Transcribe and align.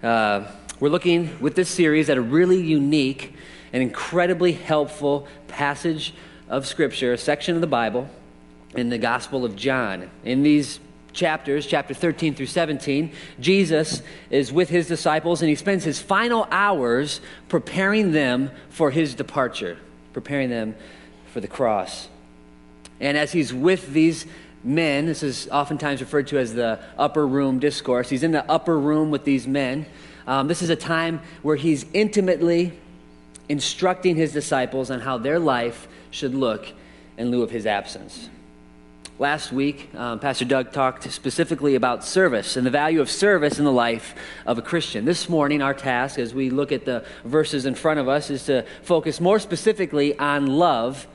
Uh, 0.02 0.46
we're 0.80 0.90
looking 0.90 1.40
with 1.40 1.56
this 1.56 1.70
series 1.70 2.10
at 2.10 2.18
a 2.18 2.22
really 2.22 2.62
unique 2.62 3.34
and 3.72 3.82
incredibly 3.82 4.52
helpful 4.52 5.28
passage 5.48 6.14
of 6.50 6.66
Scripture, 6.66 7.14
a 7.14 7.18
section 7.18 7.56
of 7.56 7.62
the 7.62 7.68
Bible 7.68 8.10
in 8.76 8.90
the 8.90 8.98
Gospel 8.98 9.46
of 9.46 9.56
John. 9.56 10.10
In 10.24 10.44
these 10.44 10.80
chapters, 11.14 11.66
chapter 11.66 11.94
13 11.94 12.36
through 12.36 12.46
17, 12.46 13.12
Jesus 13.40 14.02
is 14.30 14.52
with 14.52 14.70
his 14.70 14.88
disciples 14.88 15.42
and 15.42 15.50
he 15.50 15.56
spends 15.56 15.84
his 15.84 16.00
final 16.00 16.48
hours 16.52 17.22
preparing 17.50 18.12
them 18.12 18.52
for 18.70 18.92
his 18.92 19.16
departure, 19.16 19.78
preparing 20.14 20.50
them 20.50 20.76
for 21.34 21.42
the 21.42 21.48
cross. 21.48 22.08
And 23.00 23.18
as 23.18 23.32
he's 23.32 23.54
with 23.54 23.94
these 23.94 24.26
men. 24.64 25.06
This 25.06 25.24
is 25.24 25.48
oftentimes 25.50 26.02
referred 26.02 26.28
to 26.28 26.38
as 26.38 26.54
the 26.54 26.80
upper 26.98 27.26
room 27.26 27.60
discourse. 27.60 28.10
He's 28.10 28.24
in 28.24 28.32
the 28.32 28.50
upper 28.50 28.78
room 28.78 29.12
with 29.12 29.24
these 29.24 29.48
men. 29.48 29.86
Um, 30.26 30.48
this 30.48 30.62
is 30.62 30.70
a 30.70 30.76
time 30.76 31.22
where 31.42 31.56
he's 31.56 31.86
intimately 31.94 32.74
instructing 33.50 34.16
his 34.16 34.34
disciples 34.34 34.92
on 34.92 35.00
how 35.00 35.18
their 35.18 35.40
life 35.40 35.88
should 36.12 36.36
look 36.36 36.68
in 37.18 37.32
lieu 37.32 37.44
of 37.44 37.52
his 37.52 37.66
absence. 37.66 38.30
Last 39.20 39.52
week, 39.52 39.90
um, 39.96 40.20
Pastor 40.20 40.46
Doug 40.46 40.72
talked 40.72 41.12
specifically 41.12 41.74
about 41.74 42.04
service 42.04 42.56
and 42.56 42.64
the 42.64 42.70
value 42.70 43.02
of 43.02 43.10
service 43.10 43.58
in 43.58 43.66
the 43.66 43.72
life 43.72 44.14
of 44.46 44.60
a 44.60 44.62
Christian. 44.62 45.06
This 45.06 45.28
morning, 45.28 45.62
our 45.64 45.74
task, 45.74 46.20
as 46.20 46.36
we 46.36 46.52
look 46.52 46.72
at 46.72 46.86
the 46.86 47.04
verses 47.24 47.66
in 47.66 47.74
front 47.74 48.00
of 48.00 48.08
us, 48.08 48.30
is 48.30 48.46
to 48.46 48.64
focus 48.84 49.20
more 49.20 49.40
specifically 49.40 50.18
on 50.20 50.46
love 50.46 51.08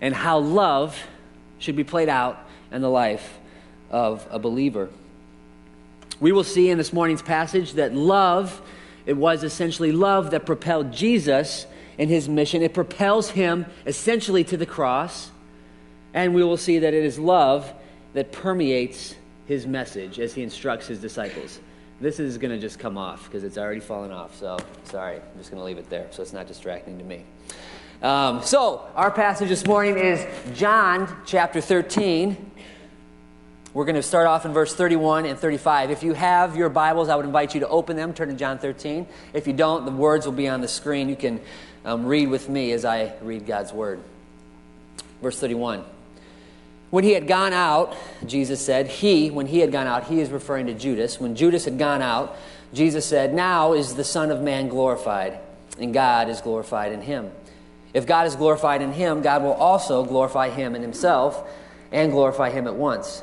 and 0.00 0.14
how 0.14 0.38
love 0.38 0.98
should 1.58 1.76
be 1.76 1.84
played 1.84 2.08
out 2.08 2.38
and 2.72 2.82
the 2.82 2.88
life 2.88 3.38
of 3.90 4.26
a 4.30 4.38
believer. 4.38 4.88
We 6.18 6.32
will 6.32 6.44
see 6.44 6.70
in 6.70 6.78
this 6.78 6.92
morning's 6.92 7.22
passage 7.22 7.74
that 7.74 7.94
love, 7.94 8.60
it 9.06 9.16
was 9.16 9.44
essentially 9.44 9.92
love 9.92 10.30
that 10.30 10.46
propelled 10.46 10.92
Jesus 10.92 11.66
in 11.98 12.08
his 12.08 12.28
mission. 12.28 12.62
It 12.62 12.74
propels 12.74 13.30
him 13.30 13.66
essentially 13.86 14.44
to 14.44 14.56
the 14.56 14.66
cross. 14.66 15.30
And 16.14 16.34
we 16.34 16.44
will 16.44 16.56
see 16.56 16.78
that 16.80 16.94
it 16.94 17.04
is 17.04 17.18
love 17.18 17.72
that 18.14 18.32
permeates 18.32 19.14
his 19.46 19.66
message 19.66 20.18
as 20.18 20.34
he 20.34 20.42
instructs 20.42 20.86
his 20.86 21.00
disciples. 21.00 21.58
This 22.00 22.18
is 22.18 22.38
going 22.38 22.50
to 22.50 22.58
just 22.58 22.78
come 22.78 22.98
off 22.98 23.24
because 23.24 23.44
it's 23.44 23.58
already 23.58 23.80
fallen 23.80 24.10
off. 24.10 24.36
So, 24.36 24.58
sorry, 24.84 25.16
I'm 25.16 25.38
just 25.38 25.50
going 25.50 25.60
to 25.60 25.64
leave 25.64 25.78
it 25.78 25.88
there 25.88 26.08
so 26.10 26.22
it's 26.22 26.32
not 26.32 26.46
distracting 26.46 26.98
to 26.98 27.04
me. 27.04 27.24
Um, 28.02 28.42
so, 28.42 28.88
our 28.96 29.10
passage 29.10 29.48
this 29.48 29.64
morning 29.64 29.96
is 29.96 30.26
John 30.54 31.08
chapter 31.24 31.60
13. 31.60 32.51
We're 33.74 33.86
going 33.86 33.96
to 33.96 34.02
start 34.02 34.26
off 34.26 34.44
in 34.44 34.52
verse 34.52 34.74
31 34.74 35.24
and 35.24 35.38
35. 35.38 35.90
If 35.90 36.02
you 36.02 36.12
have 36.12 36.56
your 36.56 36.68
Bibles, 36.68 37.08
I 37.08 37.16
would 37.16 37.24
invite 37.24 37.54
you 37.54 37.60
to 37.60 37.68
open 37.68 37.96
them, 37.96 38.12
turn 38.12 38.28
to 38.28 38.34
John 38.34 38.58
13. 38.58 39.06
If 39.32 39.46
you 39.46 39.54
don't, 39.54 39.86
the 39.86 39.90
words 39.90 40.26
will 40.26 40.34
be 40.34 40.46
on 40.46 40.60
the 40.60 40.68
screen. 40.68 41.08
You 41.08 41.16
can 41.16 41.40
um, 41.86 42.04
read 42.04 42.28
with 42.28 42.50
me 42.50 42.72
as 42.72 42.84
I 42.84 43.14
read 43.22 43.46
God's 43.46 43.72
word. 43.72 44.00
Verse 45.22 45.40
31. 45.40 45.84
When 46.90 47.02
he 47.02 47.12
had 47.12 47.26
gone 47.26 47.54
out, 47.54 47.96
Jesus 48.26 48.60
said, 48.62 48.88
He, 48.88 49.30
when 49.30 49.46
he 49.46 49.60
had 49.60 49.72
gone 49.72 49.86
out, 49.86 50.04
he 50.04 50.20
is 50.20 50.28
referring 50.28 50.66
to 50.66 50.74
Judas. 50.74 51.18
When 51.18 51.34
Judas 51.34 51.64
had 51.64 51.78
gone 51.78 52.02
out, 52.02 52.36
Jesus 52.74 53.06
said, 53.06 53.32
Now 53.32 53.72
is 53.72 53.94
the 53.94 54.04
Son 54.04 54.30
of 54.30 54.42
Man 54.42 54.68
glorified, 54.68 55.38
and 55.78 55.94
God 55.94 56.28
is 56.28 56.42
glorified 56.42 56.92
in 56.92 57.00
him. 57.00 57.30
If 57.94 58.06
God 58.06 58.26
is 58.26 58.36
glorified 58.36 58.82
in 58.82 58.92
him, 58.92 59.22
God 59.22 59.42
will 59.42 59.54
also 59.54 60.04
glorify 60.04 60.50
him 60.50 60.74
in 60.74 60.82
himself 60.82 61.48
and 61.90 62.12
glorify 62.12 62.50
him 62.50 62.66
at 62.66 62.74
once. 62.74 63.22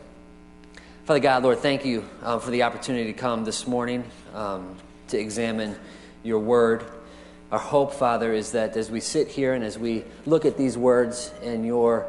Father 1.05 1.19
God, 1.19 1.41
Lord, 1.41 1.57
thank 1.57 1.83
you 1.83 2.07
um, 2.21 2.39
for 2.39 2.51
the 2.51 2.61
opportunity 2.61 3.11
to 3.11 3.17
come 3.17 3.43
this 3.43 3.65
morning 3.65 4.03
um, 4.35 4.75
to 5.07 5.17
examine 5.17 5.75
your 6.21 6.37
word. 6.37 6.85
Our 7.51 7.57
hope, 7.57 7.95
Father, 7.95 8.31
is 8.31 8.51
that 8.51 8.77
as 8.77 8.91
we 8.91 8.99
sit 8.99 9.27
here 9.27 9.55
and 9.55 9.63
as 9.63 9.79
we 9.79 10.03
look 10.27 10.45
at 10.45 10.59
these 10.59 10.77
words 10.77 11.33
and 11.41 11.65
your 11.65 12.05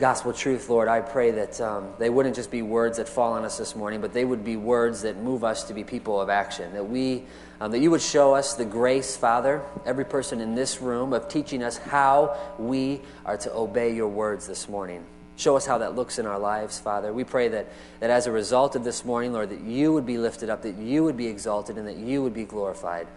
gospel 0.00 0.32
truth, 0.32 0.68
Lord, 0.68 0.88
I 0.88 1.00
pray 1.00 1.30
that 1.30 1.60
um, 1.60 1.92
they 2.00 2.10
wouldn't 2.10 2.34
just 2.34 2.50
be 2.50 2.60
words 2.60 2.96
that 2.96 3.08
fall 3.08 3.34
on 3.34 3.44
us 3.44 3.56
this 3.56 3.76
morning, 3.76 4.00
but 4.00 4.12
they 4.12 4.24
would 4.24 4.44
be 4.44 4.56
words 4.56 5.02
that 5.02 5.18
move 5.18 5.44
us 5.44 5.62
to 5.64 5.74
be 5.74 5.84
people 5.84 6.20
of 6.20 6.28
action. 6.28 6.72
That 6.74 6.88
we, 6.90 7.22
um, 7.60 7.70
that 7.70 7.78
you 7.78 7.92
would 7.92 8.02
show 8.02 8.34
us 8.34 8.54
the 8.54 8.64
grace, 8.64 9.16
Father, 9.16 9.62
every 9.86 10.04
person 10.04 10.40
in 10.40 10.56
this 10.56 10.82
room, 10.82 11.12
of 11.12 11.28
teaching 11.28 11.62
us 11.62 11.78
how 11.78 12.36
we 12.58 13.00
are 13.24 13.36
to 13.36 13.54
obey 13.54 13.94
your 13.94 14.08
words 14.08 14.48
this 14.48 14.68
morning. 14.68 15.04
Show 15.36 15.56
us 15.56 15.66
how 15.66 15.78
that 15.78 15.96
looks 15.96 16.18
in 16.18 16.26
our 16.26 16.38
lives, 16.38 16.78
Father. 16.78 17.12
We 17.12 17.24
pray 17.24 17.48
that, 17.48 17.66
that 18.00 18.10
as 18.10 18.26
a 18.26 18.32
result 18.32 18.76
of 18.76 18.84
this 18.84 19.04
morning, 19.04 19.32
Lord, 19.32 19.50
that 19.50 19.60
you 19.60 19.92
would 19.92 20.06
be 20.06 20.16
lifted 20.16 20.48
up, 20.48 20.62
that 20.62 20.76
you 20.76 21.02
would 21.02 21.16
be 21.16 21.26
exalted, 21.26 21.76
and 21.76 21.88
that 21.88 21.96
you 21.96 22.22
would 22.22 22.34
be 22.34 22.44
glorified. 22.44 23.08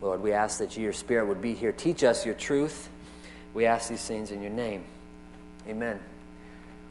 Lord, 0.00 0.22
we 0.22 0.32
ask 0.32 0.58
that 0.58 0.76
your 0.76 0.92
Spirit 0.92 1.26
would 1.26 1.42
be 1.42 1.54
here. 1.54 1.70
Teach 1.70 2.04
us 2.04 2.24
your 2.24 2.34
truth. 2.34 2.88
We 3.54 3.66
ask 3.66 3.90
these 3.90 4.04
things 4.04 4.30
in 4.30 4.40
your 4.40 4.50
name. 4.50 4.84
Amen. 5.68 6.00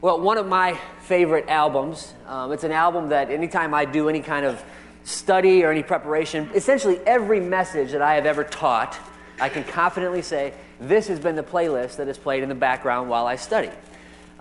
Well, 0.00 0.20
one 0.20 0.38
of 0.38 0.46
my 0.46 0.78
favorite 1.02 1.48
albums, 1.48 2.12
um, 2.26 2.52
it's 2.52 2.64
an 2.64 2.72
album 2.72 3.10
that 3.10 3.30
anytime 3.30 3.74
I 3.74 3.84
do 3.84 4.08
any 4.08 4.20
kind 4.20 4.46
of 4.46 4.62
study 5.04 5.64
or 5.64 5.70
any 5.70 5.82
preparation, 5.82 6.48
essentially 6.54 7.00
every 7.06 7.40
message 7.40 7.92
that 7.92 8.02
I 8.02 8.14
have 8.14 8.26
ever 8.26 8.44
taught, 8.44 8.96
I 9.40 9.48
can 9.48 9.64
confidently 9.64 10.22
say, 10.22 10.54
this 10.80 11.08
has 11.08 11.18
been 11.18 11.36
the 11.36 11.42
playlist 11.42 11.96
that 11.96 12.08
is 12.08 12.18
played 12.18 12.42
in 12.42 12.48
the 12.48 12.54
background 12.54 13.10
while 13.10 13.26
I 13.26 13.36
study. 13.36 13.70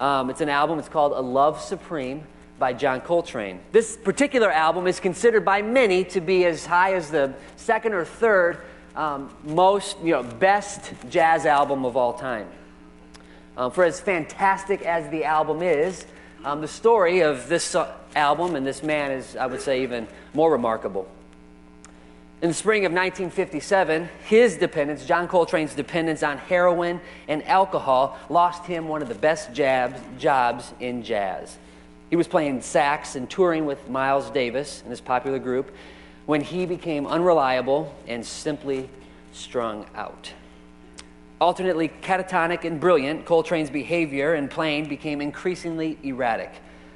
Um, 0.02 0.32
it's 0.32 0.42
an 0.42 0.50
album, 0.50 0.80
it's 0.80 0.90
called 0.90 1.12
A 1.12 1.22
Love 1.22 1.62
Supreme 1.62 2.24
by 2.58 2.74
John 2.74 3.02
Coltrane. 3.02 3.60
This 3.72 3.96
particular 3.96 4.52
album 4.52 4.88
is 4.88 5.00
considered 5.00 5.46
by 5.46 5.62
many 5.62 6.04
to 6.06 6.20
be 6.20 6.44
as 6.46 6.66
high 6.66 6.96
as 6.96 7.12
the 7.12 7.36
second 7.56 7.94
or 7.94 8.04
third 8.04 8.62
um, 8.96 9.32
most, 9.44 10.00
you 10.00 10.14
know, 10.14 10.24
best 10.24 10.92
jazz 11.12 11.46
album 11.46 11.86
of 11.86 11.96
all 11.96 12.14
time. 12.14 12.48
Um, 13.56 13.70
for 13.70 13.84
as 13.84 14.00
fantastic 14.00 14.82
as 14.82 15.08
the 15.12 15.24
album 15.24 15.62
is, 15.62 16.08
um, 16.44 16.62
the 16.62 16.68
story 16.68 17.20
of 17.20 17.48
this 17.48 17.76
uh, 17.76 17.94
album 18.16 18.56
and 18.56 18.66
this 18.66 18.82
man 18.82 19.12
is, 19.12 19.36
I 19.36 19.46
would 19.46 19.62
say, 19.62 19.84
even 19.84 20.08
more 20.34 20.52
remarkable. 20.52 21.08
In 22.42 22.50
the 22.50 22.56
spring 22.56 22.86
of 22.86 22.92
1957, 22.92 24.10
his 24.26 24.58
dependence, 24.58 25.06
John 25.06 25.28
Coltrane's 25.28 25.76
dependence 25.76 26.24
on 26.24 26.40
heroin 26.40 27.00
and 27.28 27.48
alcohol, 27.48 28.18
lost 28.30 28.66
him 28.66 28.88
one 28.88 29.04
of 29.04 29.10
the 29.10 29.16
best 29.16 29.54
jabs, 29.54 30.02
jobs 30.18 30.74
in 30.80 31.04
jazz. 31.04 31.60
He 32.10 32.16
was 32.16 32.28
playing 32.28 32.64
sax 32.64 33.16
and 33.16 33.30
touring 33.30 33.68
with 33.68 33.88
Miles 33.88 34.32
Davis 34.32 34.82
and 34.82 34.90
his 34.90 35.00
popular 35.00 35.38
group 35.38 35.72
when 36.26 36.42
he 36.42 36.66
became 36.66 37.06
unreliable 37.06 37.94
and 38.08 38.26
simply 38.26 38.90
strung 39.34 39.86
out. 39.94 40.34
Alternately 41.40 41.90
catatonic 42.02 42.66
and 42.66 42.80
brilliant, 42.80 43.24
Coltrane's 43.24 43.70
behavior 43.70 44.34
and 44.34 44.50
playing 44.50 44.90
became 44.90 45.22
increasingly 45.22 46.00
erratic. 46.02 46.52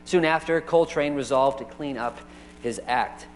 Soon 0.05 0.25
after, 0.25 0.59
Coltrane 0.59 1.13
resolved 1.13 1.59
to 1.59 1.65
clean 1.65 1.99
up 1.99 2.17
his 2.63 2.81
act. 2.87 3.27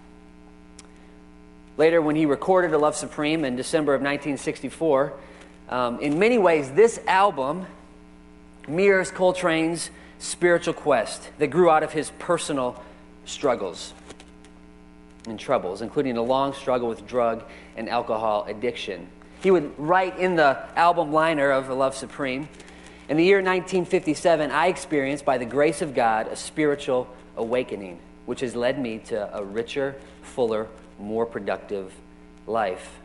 Later, 1.79 2.01
when 2.01 2.17
he 2.17 2.25
recorded 2.25 2.73
A 2.73 2.77
Love 2.77 2.97
Supreme 2.97 3.45
in 3.45 3.55
December 3.55 3.93
of 3.93 4.01
1964, 4.01 5.13
um, 5.69 5.97
in 6.01 6.19
many 6.19 6.37
ways, 6.37 6.69
this 6.71 6.99
album 7.07 7.65
mirrors 8.67 9.11
Coltrane's 9.11 9.89
spiritual 10.17 10.73
quest 10.73 11.29
that 11.37 11.47
grew 11.47 11.69
out 11.69 11.81
of 11.81 11.93
his 11.93 12.11
personal 12.19 12.83
struggles. 13.23 13.93
and 15.25 15.39
troubles, 15.39 15.81
including 15.81 16.17
a 16.17 16.21
long 16.21 16.53
struggle 16.53 16.89
with 16.89 17.07
drug 17.07 17.45
and 17.77 17.87
alcohol 17.87 18.43
addiction. 18.49 19.07
He 19.41 19.49
would 19.49 19.71
write 19.79 20.19
in 20.19 20.35
the 20.35 20.57
album 20.75 21.13
liner 21.13 21.49
of 21.49 21.69
A 21.69 21.73
Love 21.73 21.95
Supreme 21.95 22.49
In 23.07 23.15
the 23.15 23.23
year 23.23 23.37
1957, 23.37 24.51
I 24.51 24.67
experienced, 24.67 25.23
by 25.23 25.37
the 25.37 25.45
grace 25.45 25.81
of 25.81 25.95
God, 25.95 26.27
a 26.27 26.35
spiritual 26.35 27.07
awakening, 27.37 27.99
which 28.25 28.41
has 28.41 28.53
led 28.53 28.77
me 28.77 28.97
to 29.05 29.33
a 29.37 29.41
richer, 29.41 29.95
fuller, 30.23 30.67
more 30.99 31.25
productive 31.25 31.93
life. 32.47 32.97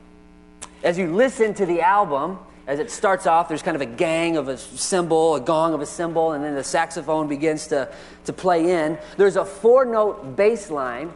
As 0.83 0.99
you 0.99 1.13
listen 1.15 1.55
to 1.55 1.67
the 1.67 1.81
album, 1.81 2.39
as 2.67 2.79
it 2.79 2.91
starts 2.91 3.27
off, 3.27 3.49
there's 3.49 3.63
kind 3.63 3.75
of 3.75 3.83
a 3.83 3.87
gang 3.87 4.37
of 4.37 4.49
a 4.49 4.57
cymbal, 4.57 5.35
a 5.37 5.41
gong 5.41 5.75
of 5.75 5.81
a 5.81 5.87
cymbal, 5.87 6.33
and 6.33 6.43
then 6.43 6.55
the 6.55 6.65
saxophone 6.65 7.29
begins 7.29 7.67
to, 7.69 7.89
to 8.25 8.33
play 8.33 8.71
in. 8.71 8.99
There's 9.17 9.37
a 9.37 9.45
four 9.45 9.85
note 9.85 10.37
bass 10.37 10.71
line 10.71 11.13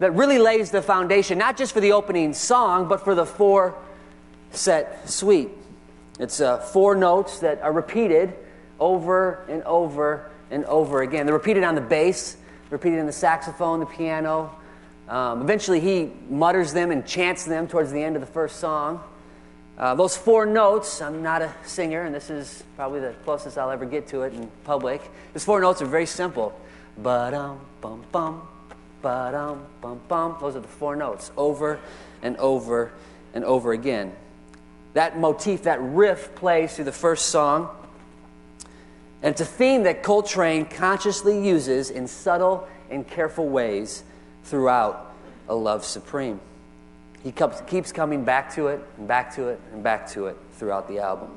that 0.00 0.12
really 0.12 0.38
lays 0.38 0.70
the 0.70 0.82
foundation, 0.82 1.38
not 1.38 1.56
just 1.56 1.72
for 1.72 1.80
the 1.80 1.92
opening 1.92 2.32
song, 2.32 2.88
but 2.88 3.04
for 3.04 3.14
the 3.14 3.26
four 3.26 3.74
set 4.50 5.08
suite. 5.08 5.50
It's 6.18 6.40
uh, 6.40 6.58
four 6.58 6.94
notes 6.94 7.40
that 7.40 7.62
are 7.62 7.72
repeated 7.72 8.34
over 8.80 9.44
and 9.48 9.62
over 9.64 10.30
and 10.50 10.64
over 10.64 11.02
again. 11.02 11.26
They're 11.26 11.34
repeated 11.34 11.62
on 11.62 11.74
the 11.74 11.80
bass, 11.80 12.36
repeated 12.70 12.98
in 12.98 13.06
the 13.06 13.12
saxophone, 13.12 13.80
the 13.80 13.86
piano. 13.86 14.54
Um, 15.08 15.40
eventually, 15.40 15.80
he 15.80 16.12
mutters 16.28 16.72
them 16.72 16.90
and 16.90 17.06
chants 17.06 17.44
them 17.44 17.66
towards 17.66 17.90
the 17.90 18.02
end 18.02 18.14
of 18.14 18.20
the 18.20 18.26
first 18.26 18.56
song. 18.56 19.02
Uh, 19.78 19.94
those 19.94 20.16
four 20.16 20.44
notes, 20.44 21.00
I'm 21.00 21.22
not 21.22 21.40
a 21.40 21.54
singer, 21.64 22.02
and 22.02 22.14
this 22.14 22.30
is 22.30 22.62
probably 22.76 23.00
the 23.00 23.14
closest 23.24 23.56
I'll 23.56 23.70
ever 23.70 23.86
get 23.86 24.08
to 24.08 24.22
it 24.22 24.34
in 24.34 24.50
public. 24.64 25.00
Those 25.32 25.44
four 25.44 25.60
notes 25.60 25.80
are 25.80 25.86
very 25.86 26.04
simple. 26.04 26.58
Ba-dum, 26.98 27.60
bum, 27.80 28.04
bum, 28.10 28.42
ba-dum, 29.00 29.64
bum, 29.80 30.00
bum. 30.08 30.36
Those 30.40 30.56
are 30.56 30.60
the 30.60 30.68
four 30.68 30.96
notes, 30.96 31.30
over 31.36 31.78
and 32.22 32.36
over 32.38 32.92
and 33.32 33.44
over 33.44 33.72
again. 33.72 34.12
That 34.94 35.18
motif, 35.18 35.62
that 35.62 35.80
riff 35.80 36.34
plays 36.34 36.74
through 36.74 36.86
the 36.86 36.92
first 36.92 37.26
song. 37.26 37.70
And 39.22 39.32
it's 39.32 39.40
a 39.40 39.46
theme 39.46 39.84
that 39.84 40.02
Coltrane 40.02 40.66
consciously 40.66 41.40
uses 41.46 41.90
in 41.90 42.08
subtle 42.08 42.68
and 42.90 43.06
careful 43.06 43.48
ways 43.48 44.02
throughout 44.48 45.14
A 45.48 45.54
Love 45.54 45.84
Supreme. 45.84 46.40
He 47.22 47.32
keeps 47.66 47.92
coming 47.92 48.24
back 48.24 48.54
to 48.54 48.68
it 48.68 48.80
and 48.96 49.06
back 49.08 49.34
to 49.34 49.48
it 49.48 49.60
and 49.72 49.82
back 49.82 50.08
to 50.12 50.26
it 50.26 50.36
throughout 50.54 50.88
the 50.88 51.00
album. 51.00 51.30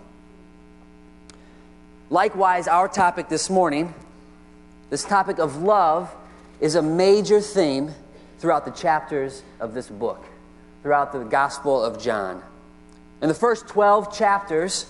Likewise, 2.09 2.67
our 2.67 2.87
topic 2.87 3.29
this 3.29 3.49
morning, 3.49 3.93
this 4.89 5.03
topic 5.03 5.39
of 5.39 5.61
love, 5.61 6.13
is 6.59 6.75
a 6.75 6.81
major 6.81 7.41
theme 7.41 7.93
throughout 8.39 8.65
the 8.65 8.71
chapters 8.71 9.43
of 9.59 9.73
this 9.73 9.87
book, 9.87 10.23
throughout 10.83 11.11
the 11.11 11.19
Gospel 11.19 11.83
of 11.83 12.01
John. 12.01 12.41
In 13.21 13.27
the 13.27 13.33
first 13.33 13.67
12 13.67 14.15
chapters, 14.15 14.85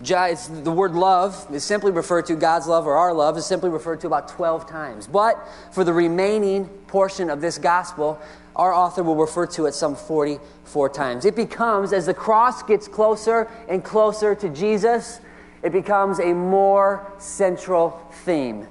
the 0.00 0.72
word 0.74 0.92
love 0.92 1.46
is 1.52 1.64
simply 1.64 1.90
referred 1.90 2.26
to, 2.26 2.36
God's 2.36 2.66
love 2.66 2.86
or 2.86 2.96
our 2.96 3.12
love 3.12 3.36
is 3.36 3.46
simply 3.46 3.70
referred 3.70 4.00
to 4.00 4.06
about 4.06 4.28
12 4.28 4.68
times. 4.68 5.06
But 5.06 5.36
for 5.72 5.84
the 5.84 5.92
remaining 5.92 6.66
portion 6.86 7.30
of 7.30 7.40
this 7.40 7.58
gospel, 7.58 8.20
our 8.54 8.72
author 8.72 9.02
will 9.02 9.16
refer 9.16 9.46
to 9.46 9.66
it 9.66 9.74
some 9.74 9.94
44 9.94 10.88
times. 10.90 11.24
It 11.24 11.36
becomes, 11.36 11.92
as 11.92 12.06
the 12.06 12.14
cross 12.14 12.62
gets 12.62 12.88
closer 12.88 13.48
and 13.68 13.84
closer 13.84 14.34
to 14.34 14.48
Jesus, 14.48 15.20
it 15.62 15.72
becomes 15.72 16.20
a 16.20 16.32
more 16.32 17.12
central 17.18 18.00
theme 18.24 18.66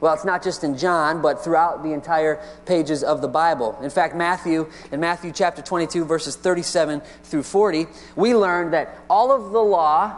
well, 0.00 0.14
it's 0.14 0.24
not 0.24 0.42
just 0.42 0.64
in 0.64 0.78
John, 0.78 1.20
but 1.20 1.44
throughout 1.44 1.82
the 1.82 1.92
entire 1.92 2.42
pages 2.64 3.04
of 3.04 3.20
the 3.20 3.28
Bible. 3.28 3.78
In 3.82 3.90
fact, 3.90 4.16
Matthew, 4.16 4.70
in 4.90 5.00
Matthew 5.00 5.30
chapter 5.30 5.60
22, 5.60 6.04
verses 6.04 6.36
37 6.36 7.02
through 7.24 7.42
40, 7.42 7.86
we 8.16 8.34
learn 8.34 8.70
that 8.70 8.96
all 9.10 9.30
of 9.30 9.52
the 9.52 9.60
law, 9.60 10.16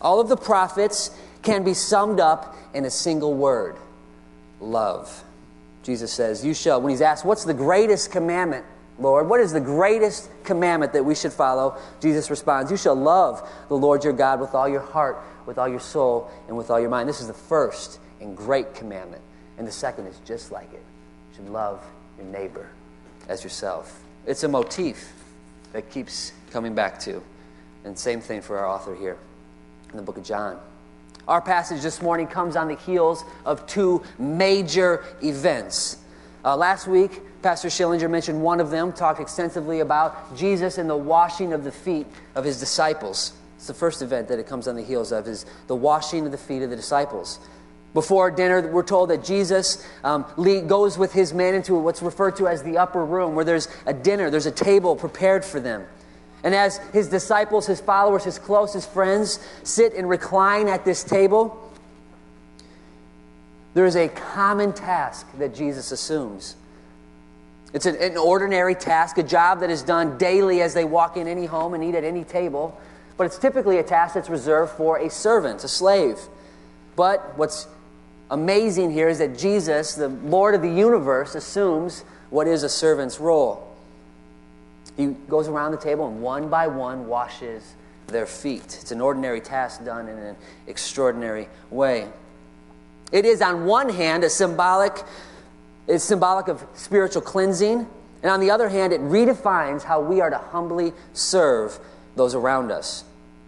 all 0.00 0.20
of 0.20 0.28
the 0.28 0.36
prophets 0.36 1.10
can 1.42 1.62
be 1.62 1.74
summed 1.74 2.20
up 2.20 2.56
in 2.72 2.84
a 2.84 2.90
single 2.90 3.34
word 3.34 3.76
love. 4.60 5.24
Jesus 5.82 6.12
says, 6.12 6.44
You 6.44 6.54
shall, 6.54 6.80
when 6.80 6.90
he's 6.90 7.02
asked, 7.02 7.24
What's 7.24 7.44
the 7.44 7.54
greatest 7.54 8.12
commandment, 8.12 8.64
Lord? 8.98 9.28
What 9.28 9.40
is 9.40 9.52
the 9.52 9.60
greatest 9.60 10.30
commandment 10.44 10.92
that 10.94 11.04
we 11.04 11.14
should 11.14 11.32
follow? 11.32 11.76
Jesus 12.00 12.30
responds, 12.30 12.70
You 12.70 12.76
shall 12.76 12.94
love 12.94 13.46
the 13.68 13.76
Lord 13.76 14.04
your 14.04 14.12
God 14.12 14.40
with 14.40 14.54
all 14.54 14.68
your 14.68 14.80
heart, 14.80 15.18
with 15.44 15.58
all 15.58 15.68
your 15.68 15.80
soul, 15.80 16.30
and 16.48 16.56
with 16.56 16.70
all 16.70 16.80
your 16.80 16.90
mind. 16.90 17.08
This 17.08 17.20
is 17.20 17.26
the 17.26 17.34
first 17.34 17.98
and 18.22 18.36
great 18.36 18.74
commandment. 18.74 19.22
And 19.58 19.66
the 19.66 19.72
second 19.72 20.06
is 20.06 20.18
just 20.24 20.50
like 20.50 20.72
it. 20.72 20.82
You 21.30 21.36
should 21.36 21.48
love 21.48 21.84
your 22.16 22.26
neighbor 22.26 22.68
as 23.28 23.44
yourself. 23.44 24.02
It's 24.26 24.44
a 24.44 24.48
motif 24.48 25.12
that 25.72 25.90
keeps 25.90 26.32
coming 26.50 26.74
back 26.74 26.98
to. 27.00 27.22
And 27.84 27.98
same 27.98 28.20
thing 28.20 28.40
for 28.40 28.58
our 28.58 28.66
author 28.66 28.94
here 28.94 29.18
in 29.90 29.96
the 29.96 30.02
book 30.02 30.16
of 30.16 30.24
John. 30.24 30.58
Our 31.28 31.40
passage 31.40 31.82
this 31.82 32.02
morning 32.02 32.26
comes 32.26 32.56
on 32.56 32.68
the 32.68 32.74
heels 32.74 33.24
of 33.44 33.66
two 33.66 34.02
major 34.18 35.04
events. 35.22 35.98
Uh, 36.44 36.56
last 36.56 36.88
week, 36.88 37.20
Pastor 37.42 37.68
Schillinger 37.68 38.10
mentioned 38.10 38.42
one 38.42 38.60
of 38.60 38.70
them, 38.70 38.92
talked 38.92 39.20
extensively 39.20 39.80
about 39.80 40.36
Jesus 40.36 40.78
and 40.78 40.90
the 40.90 40.96
washing 40.96 41.52
of 41.52 41.62
the 41.64 41.72
feet 41.72 42.06
of 42.34 42.44
his 42.44 42.58
disciples. 42.58 43.32
It's 43.56 43.68
the 43.68 43.74
first 43.74 44.02
event 44.02 44.26
that 44.28 44.40
it 44.40 44.46
comes 44.48 44.66
on 44.66 44.74
the 44.74 44.82
heels 44.82 45.12
of, 45.12 45.28
is 45.28 45.46
the 45.68 45.76
washing 45.76 46.26
of 46.26 46.32
the 46.32 46.38
feet 46.38 46.62
of 46.62 46.70
the 46.70 46.76
disciples. 46.76 47.38
Before 47.94 48.30
dinner, 48.30 48.66
we're 48.68 48.82
told 48.84 49.10
that 49.10 49.22
Jesus 49.22 49.86
um, 50.02 50.24
goes 50.36 50.96
with 50.96 51.12
his 51.12 51.34
men 51.34 51.54
into 51.54 51.74
what's 51.74 52.00
referred 52.00 52.36
to 52.36 52.48
as 52.48 52.62
the 52.62 52.78
upper 52.78 53.04
room, 53.04 53.34
where 53.34 53.44
there's 53.44 53.68
a 53.84 53.92
dinner, 53.92 54.30
there's 54.30 54.46
a 54.46 54.50
table 54.50 54.96
prepared 54.96 55.44
for 55.44 55.60
them. 55.60 55.84
And 56.42 56.54
as 56.54 56.78
his 56.92 57.08
disciples, 57.08 57.66
his 57.66 57.80
followers, 57.80 58.24
his 58.24 58.38
closest 58.38 58.90
friends 58.90 59.38
sit 59.62 59.94
and 59.94 60.08
recline 60.08 60.68
at 60.68 60.84
this 60.84 61.04
table, 61.04 61.70
there 63.74 63.86
is 63.86 63.96
a 63.96 64.08
common 64.08 64.72
task 64.72 65.26
that 65.38 65.54
Jesus 65.54 65.92
assumes. 65.92 66.56
It's 67.72 67.86
an, 67.86 67.96
an 67.96 68.16
ordinary 68.16 68.74
task, 68.74 69.18
a 69.18 69.22
job 69.22 69.60
that 69.60 69.70
is 69.70 69.82
done 69.82 70.18
daily 70.18 70.62
as 70.62 70.74
they 70.74 70.84
walk 70.84 71.16
in 71.16 71.26
any 71.26 71.46
home 71.46 71.74
and 71.74 71.84
eat 71.84 71.94
at 71.94 72.04
any 72.04 72.24
table, 72.24 72.78
but 73.16 73.24
it's 73.24 73.38
typically 73.38 73.78
a 73.78 73.82
task 73.82 74.14
that's 74.14 74.28
reserved 74.28 74.72
for 74.72 74.98
a 74.98 75.08
servant, 75.10 75.62
a 75.64 75.68
slave. 75.68 76.18
But 76.96 77.38
what's 77.38 77.66
amazing 78.32 78.90
here 78.90 79.08
is 79.08 79.18
that 79.18 79.38
Jesus, 79.38 79.94
the 79.94 80.08
Lord 80.08 80.54
of 80.54 80.62
the 80.62 80.70
universe, 80.70 81.34
assumes 81.34 82.02
what 82.30 82.48
is 82.48 82.62
a 82.62 82.68
servant's 82.68 83.20
role. 83.20 83.76
He 84.96 85.08
goes 85.28 85.48
around 85.48 85.72
the 85.72 85.78
table 85.78 86.08
and 86.08 86.22
one 86.22 86.48
by 86.48 86.66
one 86.66 87.06
washes 87.06 87.74
their 88.06 88.26
feet. 88.26 88.78
It's 88.80 88.90
an 88.90 89.00
ordinary 89.00 89.40
task 89.40 89.84
done 89.84 90.08
in 90.08 90.18
an 90.18 90.36
extraordinary 90.66 91.48
way. 91.70 92.08
It 93.12 93.26
is, 93.26 93.42
on 93.42 93.66
one 93.66 93.90
hand, 93.90 94.24
a 94.24 94.30
symbolic, 94.30 95.02
it's 95.86 96.02
symbolic 96.02 96.48
of 96.48 96.64
spiritual 96.74 97.22
cleansing, 97.22 97.86
and 98.22 98.30
on 98.30 98.40
the 98.40 98.50
other 98.50 98.70
hand, 98.70 98.94
it 98.94 99.00
redefines 99.02 99.82
how 99.82 100.00
we 100.00 100.22
are 100.22 100.30
to 100.30 100.38
humbly 100.38 100.94
serve 101.12 101.78
those 102.16 102.34
around 102.34 102.72
us. 102.72 103.04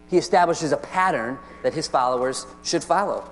He 0.08 0.18
establishes 0.18 0.72
a 0.72 0.76
pattern 0.76 1.38
that 1.62 1.72
his 1.72 1.88
followers 1.88 2.46
should 2.62 2.84
follow. 2.84 3.30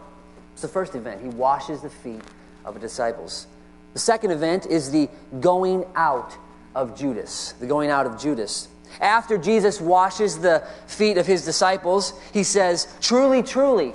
It's 0.52 0.62
the 0.62 0.68
first 0.68 0.94
event. 0.94 1.22
He 1.22 1.28
washes 1.28 1.80
the 1.80 1.90
feet 1.90 2.22
of 2.64 2.74
the 2.74 2.80
disciples. 2.80 3.46
The 3.92 3.98
second 3.98 4.30
event 4.30 4.66
is 4.66 4.90
the 4.90 5.08
going 5.40 5.84
out 5.94 6.36
of 6.74 6.96
Judas. 6.96 7.52
The 7.60 7.66
going 7.66 7.90
out 7.90 8.06
of 8.06 8.18
Judas. 8.18 8.68
After 9.00 9.38
Jesus 9.38 9.80
washes 9.80 10.38
the 10.38 10.66
feet 10.86 11.18
of 11.18 11.26
his 11.26 11.44
disciples, 11.44 12.12
he 12.32 12.44
says, 12.44 12.86
Truly, 13.00 13.42
truly, 13.42 13.94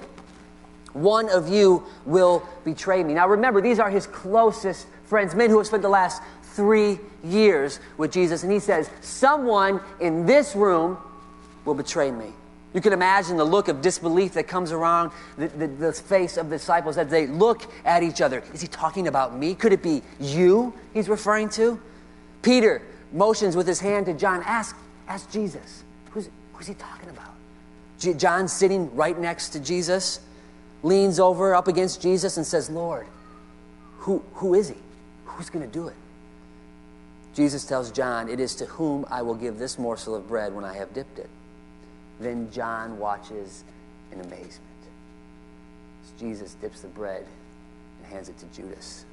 one 0.94 1.30
of 1.30 1.48
you 1.50 1.84
will 2.06 2.48
betray 2.66 3.04
me. 3.04 3.14
Now 3.14 3.28
remember, 3.28 3.62
these 3.62 3.80
are 3.80 3.90
his 3.90 4.08
closest 4.08 4.88
friends, 5.06 5.36
men 5.36 5.50
who 5.50 5.58
have 5.58 5.68
spent 5.68 5.84
the 5.84 5.90
last 5.90 6.22
three 6.42 7.00
years 7.24 7.80
with 7.98 8.12
Jesus. 8.12 8.44
And 8.44 8.52
he 8.52 8.60
says, 8.60 8.90
Someone 9.02 9.80
in 10.00 10.26
this 10.26 10.56
room 10.56 10.98
will 11.66 11.76
betray 11.76 12.12
me. 12.12 12.34
You 12.78 12.82
can 12.82 12.94
imagine 12.94 13.38
the 13.38 13.44
look 13.44 13.70
of 13.70 13.82
disbelief 13.82 14.34
that 14.34 14.48
comes 14.48 14.72
around 14.72 15.10
the, 15.36 15.48
the, 15.48 15.66
the, 15.66 15.92
face 15.92 16.38
of 16.38 16.52
the 16.52 16.58
disciples 16.58 17.00
as 17.00 17.08
they 17.08 17.26
look 17.26 17.64
at 17.84 18.04
each 18.04 18.22
other. 18.22 18.44
Is 18.54 18.62
he 18.62 18.68
talking 18.68 19.08
about 19.08 19.36
me? 19.36 19.56
Could 19.56 19.74
it 19.74 19.82
be 19.82 20.04
you 20.20 20.76
he's 20.94 21.10
referring 21.10 21.50
to? 21.50 21.82
Peter 22.44 22.84
motions 23.12 23.56
with 23.56 23.66
his 23.66 23.80
hand 23.80 24.06
to 24.06 24.14
John. 24.14 24.44
Ask, 24.46 24.78
ask 25.08 25.28
Jesus. 25.32 25.86
Who's, 26.12 26.30
who's 26.54 26.68
he 26.68 26.76
talking 26.76 27.10
about? 27.10 27.34
John 28.20 28.48
sitting 28.48 28.96
right 28.96 29.18
next 29.18 29.50
to 29.50 29.60
Jesus, 29.60 30.20
leans 30.84 31.20
over 31.20 31.56
up 31.56 31.68
against 31.68 32.00
Jesus 32.00 32.38
and 32.38 32.46
says, 32.46 32.70
Lord, 32.70 33.08
who, 33.98 34.24
who 34.36 34.54
is 34.54 34.70
he? 34.70 34.78
Who's 35.26 35.50
going 35.50 35.66
to 35.66 35.74
do 35.74 35.88
it? 35.88 35.96
Jesus 37.34 37.66
tells 37.66 37.92
John, 37.92 38.30
It 38.30 38.40
is 38.40 38.54
to 38.58 38.66
whom 38.66 39.04
I 39.10 39.24
will 39.24 39.34
give 39.34 39.58
this 39.58 39.80
morsel 39.80 40.14
of 40.14 40.28
bread 40.28 40.54
when 40.54 40.64
I 40.64 40.76
have 40.76 40.94
dipped 40.94 41.18
it. 41.18 41.32
Then 42.20 42.50
John 42.52 42.98
watches 42.98 43.64
in 44.12 44.20
amazement. 44.20 44.62
As 46.04 46.20
Jesus 46.20 46.56
dips 46.56 46.82
the 46.82 46.88
bread 46.88 47.26
and 47.98 48.14
hands 48.14 48.30
it 48.30 48.38
to 48.40 48.46
Judas, 48.48 49.06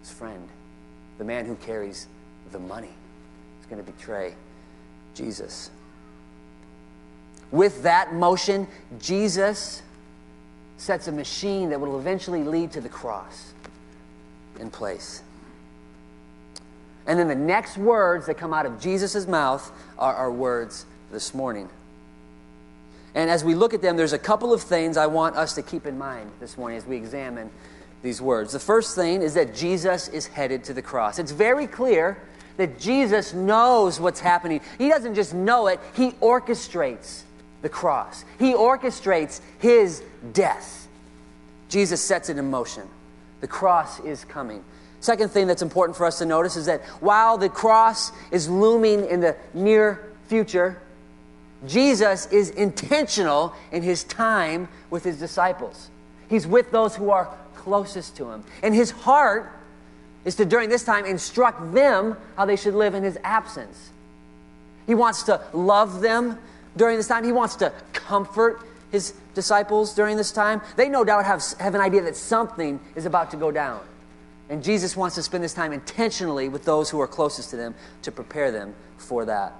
his 0.00 0.10
friend, 0.10 0.48
the 1.18 1.24
man 1.24 1.46
who 1.46 1.54
carries 1.56 2.08
the 2.52 2.58
money. 2.58 2.90
He's 3.58 3.66
going 3.66 3.84
to 3.84 3.90
betray 3.90 4.34
Jesus. 5.14 5.70
With 7.50 7.82
that 7.84 8.14
motion, 8.14 8.66
Jesus 9.00 9.82
sets 10.76 11.06
a 11.08 11.12
machine 11.12 11.70
that 11.70 11.80
will 11.80 11.98
eventually 11.98 12.42
lead 12.42 12.72
to 12.72 12.80
the 12.80 12.88
cross 12.88 13.54
in 14.58 14.70
place. 14.70 15.22
And 17.06 17.18
then 17.18 17.28
the 17.28 17.34
next 17.34 17.76
words 17.76 18.26
that 18.26 18.38
come 18.38 18.52
out 18.52 18.66
of 18.66 18.80
Jesus' 18.80 19.26
mouth 19.28 19.70
are 19.98 20.14
our 20.14 20.32
words 20.32 20.86
this 21.12 21.34
morning. 21.34 21.68
And 23.14 23.30
as 23.30 23.44
we 23.44 23.54
look 23.54 23.74
at 23.74 23.82
them, 23.82 23.96
there's 23.96 24.12
a 24.12 24.18
couple 24.18 24.52
of 24.52 24.62
things 24.62 24.96
I 24.96 25.06
want 25.06 25.36
us 25.36 25.54
to 25.54 25.62
keep 25.62 25.86
in 25.86 25.96
mind 25.96 26.30
this 26.40 26.58
morning 26.58 26.78
as 26.78 26.84
we 26.84 26.96
examine 26.96 27.50
these 28.02 28.20
words. 28.20 28.52
The 28.52 28.58
first 28.58 28.94
thing 28.94 29.22
is 29.22 29.34
that 29.34 29.54
Jesus 29.54 30.08
is 30.08 30.26
headed 30.26 30.64
to 30.64 30.74
the 30.74 30.82
cross. 30.82 31.18
It's 31.18 31.32
very 31.32 31.66
clear 31.66 32.18
that 32.56 32.78
Jesus 32.78 33.32
knows 33.32 33.98
what's 34.00 34.20
happening. 34.20 34.60
He 34.78 34.88
doesn't 34.88 35.14
just 35.14 35.34
know 35.34 35.68
it, 35.68 35.80
he 35.94 36.10
orchestrates 36.12 37.22
the 37.62 37.68
cross, 37.68 38.24
he 38.38 38.52
orchestrates 38.52 39.40
his 39.58 40.02
death. 40.32 40.86
Jesus 41.68 42.00
sets 42.00 42.28
it 42.28 42.36
in 42.36 42.50
motion. 42.50 42.86
The 43.40 43.48
cross 43.48 44.00
is 44.00 44.24
coming. 44.24 44.62
Second 45.00 45.30
thing 45.30 45.46
that's 45.46 45.62
important 45.62 45.96
for 45.96 46.06
us 46.06 46.18
to 46.18 46.26
notice 46.26 46.56
is 46.56 46.66
that 46.66 46.82
while 47.00 47.36
the 47.36 47.48
cross 47.48 48.12
is 48.30 48.48
looming 48.48 49.06
in 49.06 49.20
the 49.20 49.36
near 49.52 50.12
future, 50.28 50.80
Jesus 51.66 52.26
is 52.26 52.50
intentional 52.50 53.54
in 53.72 53.82
his 53.82 54.04
time 54.04 54.68
with 54.90 55.04
his 55.04 55.18
disciples. 55.18 55.90
He's 56.28 56.46
with 56.46 56.70
those 56.70 56.96
who 56.96 57.10
are 57.10 57.34
closest 57.54 58.16
to 58.16 58.30
him. 58.30 58.44
And 58.62 58.74
his 58.74 58.90
heart 58.90 59.50
is 60.24 60.34
to, 60.36 60.44
during 60.44 60.68
this 60.68 60.84
time, 60.84 61.04
instruct 61.04 61.74
them 61.74 62.16
how 62.36 62.44
they 62.46 62.56
should 62.56 62.74
live 62.74 62.94
in 62.94 63.02
his 63.02 63.18
absence. 63.24 63.90
He 64.86 64.94
wants 64.94 65.22
to 65.24 65.40
love 65.52 66.00
them 66.00 66.38
during 66.76 66.96
this 66.96 67.06
time, 67.06 67.24
he 67.24 67.32
wants 67.32 67.56
to 67.56 67.72
comfort 67.92 68.60
his 68.90 69.14
disciples 69.34 69.94
during 69.94 70.16
this 70.16 70.32
time. 70.32 70.60
They 70.76 70.88
no 70.88 71.04
doubt 71.04 71.24
have, 71.24 71.42
have 71.60 71.74
an 71.74 71.80
idea 71.80 72.02
that 72.02 72.16
something 72.16 72.80
is 72.96 73.06
about 73.06 73.30
to 73.30 73.36
go 73.36 73.50
down. 73.50 73.80
And 74.48 74.62
Jesus 74.62 74.96
wants 74.96 75.14
to 75.14 75.22
spend 75.22 75.42
this 75.42 75.54
time 75.54 75.72
intentionally 75.72 76.48
with 76.48 76.64
those 76.64 76.90
who 76.90 77.00
are 77.00 77.06
closest 77.06 77.50
to 77.50 77.56
them 77.56 77.74
to 78.02 78.12
prepare 78.12 78.50
them 78.50 78.74
for 78.98 79.24
that. 79.24 79.54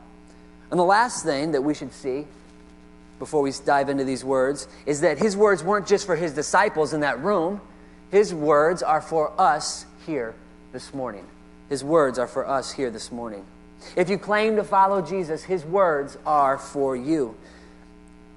And 0.74 0.78
the 0.80 0.84
last 0.84 1.24
thing 1.24 1.52
that 1.52 1.62
we 1.62 1.72
should 1.72 1.92
see 1.92 2.26
before 3.20 3.42
we 3.42 3.52
dive 3.64 3.88
into 3.88 4.02
these 4.02 4.24
words 4.24 4.66
is 4.86 5.02
that 5.02 5.18
his 5.18 5.36
words 5.36 5.62
weren't 5.62 5.86
just 5.86 6.04
for 6.04 6.16
his 6.16 6.32
disciples 6.32 6.92
in 6.92 7.02
that 7.02 7.20
room, 7.20 7.60
his 8.10 8.34
words 8.34 8.82
are 8.82 9.00
for 9.00 9.30
us 9.40 9.86
here 10.04 10.34
this 10.72 10.92
morning. 10.92 11.24
His 11.68 11.84
words 11.84 12.18
are 12.18 12.26
for 12.26 12.44
us 12.48 12.72
here 12.72 12.90
this 12.90 13.12
morning. 13.12 13.44
If 13.94 14.10
you 14.10 14.18
claim 14.18 14.56
to 14.56 14.64
follow 14.64 15.00
Jesus, 15.00 15.44
his 15.44 15.64
words 15.64 16.18
are 16.26 16.58
for 16.58 16.96
you. 16.96 17.36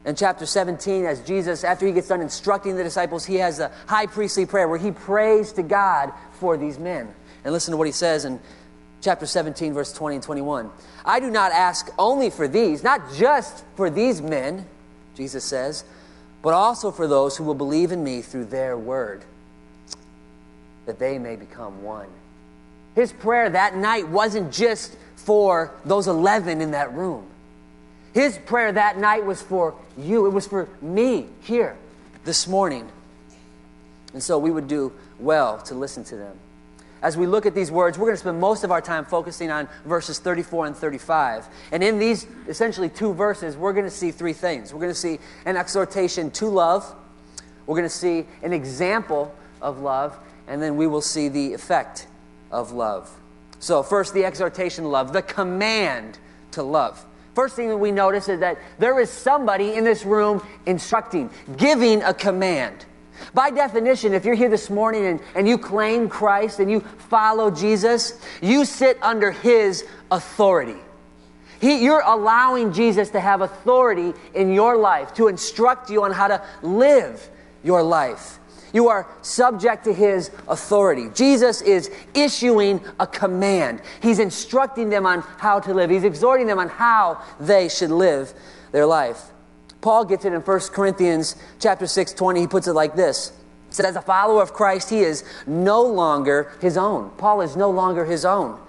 In 0.05 0.15
chapter 0.15 0.45
17, 0.45 1.05
as 1.05 1.21
Jesus, 1.21 1.63
after 1.63 1.87
he 1.87 1.91
gets 1.91 2.09
done 2.09 2.21
instructing 2.21 2.75
the 2.75 2.83
disciples, 2.83 3.25
he 3.25 3.37
has 3.37 3.59
a 3.59 3.71
high 3.87 4.05
priestly 4.05 4.45
prayer 4.45 4.67
where 4.67 4.77
he 4.77 4.91
prays 4.91 5.53
to 5.53 5.63
God 5.63 6.13
for 6.33 6.55
these 6.55 6.77
men. 6.77 7.11
And 7.43 7.51
listen 7.51 7.71
to 7.71 7.77
what 7.77 7.87
he 7.87 7.93
says 7.93 8.25
in 8.25 8.39
chapter 9.07 9.25
17, 9.25 9.73
verse 9.73 9.93
20 9.93 10.17
and 10.17 10.23
21. 10.23 10.69
I 11.05 11.21
do 11.21 11.29
not 11.29 11.53
ask 11.53 11.89
only 11.97 12.29
for 12.29 12.45
these, 12.45 12.83
not 12.83 13.13
just 13.13 13.63
for 13.77 13.89
these 13.89 14.21
men, 14.21 14.65
Jesus 15.15 15.45
says, 15.45 15.85
but 16.41 16.53
also 16.53 16.91
for 16.91 17.07
those 17.07 17.37
who 17.37 17.45
will 17.45 17.55
believe 17.55 17.93
in 17.93 18.03
me 18.03 18.21
through 18.21 18.43
their 18.43 18.77
word, 18.77 19.23
that 20.87 20.99
they 20.99 21.17
may 21.19 21.37
become 21.37 21.83
one. 21.83 22.09
His 22.95 23.13
prayer 23.13 23.49
that 23.49 23.77
night 23.77 24.09
wasn't 24.09 24.51
just 24.51 24.97
for 25.15 25.71
those 25.85 26.07
11 26.07 26.59
in 26.59 26.71
that 26.71 26.93
room. 26.93 27.25
His 28.13 28.37
prayer 28.37 28.73
that 28.73 28.97
night 28.97 29.23
was 29.23 29.41
for 29.41 29.73
you, 29.97 30.25
it 30.25 30.31
was 30.31 30.47
for 30.47 30.67
me 30.81 31.27
here 31.43 31.77
this 32.25 32.45
morning. 32.45 32.89
And 34.11 34.21
so 34.21 34.37
we 34.37 34.51
would 34.51 34.67
do 34.67 34.91
well 35.17 35.59
to 35.59 35.75
listen 35.75 36.03
to 36.03 36.17
them. 36.17 36.37
As 37.07 37.15
we 37.15 37.25
look 37.25 37.45
at 37.45 37.55
these 37.55 37.71
words, 37.71 37.97
we're 37.97 38.07
going 38.07 38.17
to 38.17 38.19
spend 38.19 38.37
most 38.37 38.65
of 38.65 38.71
our 38.73 38.81
time 38.81 39.05
focusing 39.05 39.49
on 39.49 39.69
verses 39.85 40.19
34 40.19 40.65
and 40.65 40.75
35. 40.75 41.47
And 41.71 41.81
in 41.81 41.99
these 41.99 42.27
essentially 42.49 42.89
two 42.89 43.13
verses, 43.13 43.55
we're 43.55 43.71
going 43.71 43.85
to 43.85 43.89
see 43.89 44.11
three 44.11 44.33
things. 44.33 44.73
We're 44.73 44.81
going 44.81 44.91
to 44.91 44.93
see 44.93 45.19
an 45.45 45.55
exhortation 45.55 46.31
to 46.31 46.47
love, 46.47 46.93
we're 47.65 47.77
going 47.77 47.87
to 47.87 47.95
see 47.95 48.25
an 48.43 48.51
example 48.51 49.33
of 49.61 49.79
love, 49.79 50.19
and 50.49 50.61
then 50.61 50.75
we 50.75 50.85
will 50.85 50.99
see 50.99 51.29
the 51.29 51.53
effect 51.53 52.07
of 52.51 52.73
love. 52.73 53.09
So, 53.59 53.83
first, 53.83 54.13
the 54.13 54.25
exhortation 54.25 54.83
love, 54.91 55.13
the 55.13 55.21
command 55.21 56.19
to 56.51 56.61
love. 56.61 57.05
First 57.35 57.55
thing 57.55 57.69
that 57.69 57.77
we 57.77 57.93
notice 57.93 58.27
is 58.27 58.41
that 58.41 58.57
there 58.79 58.99
is 58.99 59.09
somebody 59.09 59.75
in 59.75 59.85
this 59.85 60.03
room 60.03 60.45
instructing, 60.65 61.29
giving 61.55 62.03
a 62.03 62.13
command. 62.13 62.83
By 63.33 63.49
definition, 63.49 64.13
if 64.13 64.25
you're 64.25 64.35
here 64.35 64.49
this 64.49 64.69
morning 64.69 65.05
and, 65.05 65.19
and 65.35 65.47
you 65.47 65.57
claim 65.57 66.09
Christ 66.09 66.59
and 66.59 66.69
you 66.69 66.79
follow 66.79 67.51
Jesus, 67.51 68.19
you 68.41 68.65
sit 68.65 68.97
under 69.01 69.31
his 69.31 69.85
authority. 70.11 70.77
He, 71.59 71.83
you're 71.83 72.03
allowing 72.05 72.73
Jesus 72.73 73.09
to 73.11 73.19
have 73.19 73.41
authority 73.41 74.13
in 74.33 74.53
your 74.53 74.77
life, 74.77 75.13
to 75.15 75.27
instruct 75.27 75.89
you 75.89 76.03
on 76.03 76.11
how 76.11 76.27
to 76.27 76.43
live 76.61 77.29
your 77.63 77.81
life. 77.81 78.39
You 78.73 78.89
are 78.89 79.07
subject 79.21 79.85
to 79.85 79.93
his 79.93 80.29
authority. 80.47 81.09
Jesus 81.15 81.61
is 81.61 81.89
issuing 82.13 82.81
a 82.99 83.07
command. 83.07 83.81
He's 84.01 84.19
instructing 84.19 84.89
them 84.89 85.05
on 85.05 85.21
how 85.21 85.59
to 85.61 85.73
live. 85.73 85.89
He's 85.89 86.03
exhorting 86.03 86.47
them 86.47 86.59
on 86.59 86.69
how 86.69 87.21
they 87.39 87.69
should 87.69 87.91
live 87.91 88.33
their 88.71 88.85
life. 88.85 89.31
Paul 89.87 90.03
gets 90.03 90.25
it 90.25 90.33
in 90.33 90.41
1 90.41 90.59
Corinthians 90.73 91.37
chapter 91.61 91.87
6, 91.87 92.11
20. 92.11 92.41
He 92.41 92.47
puts 92.47 92.67
it 92.67 92.73
like 92.73 92.93
this. 92.93 93.31
He 93.69 93.73
said, 93.73 93.85
as 93.85 93.95
a 93.95 94.01
follower 94.01 94.41
of 94.41 94.51
Christ, 94.51 94.89
he 94.89 94.99
is 94.99 95.23
no 95.45 95.81
longer 95.81 96.51
his 96.59 96.75
own. 96.75 97.09
Paul 97.11 97.39
is 97.39 97.55
no 97.55 97.71
longer 97.71 98.03
his 98.03 98.25
own. 98.25 98.59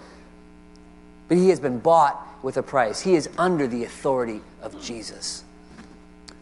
But 1.26 1.38
he 1.38 1.48
has 1.48 1.58
been 1.58 1.80
bought 1.80 2.24
with 2.44 2.56
a 2.56 2.62
price. 2.62 3.00
He 3.00 3.16
is 3.16 3.28
under 3.36 3.66
the 3.66 3.82
authority 3.82 4.42
of 4.62 4.80
Jesus. 4.80 5.42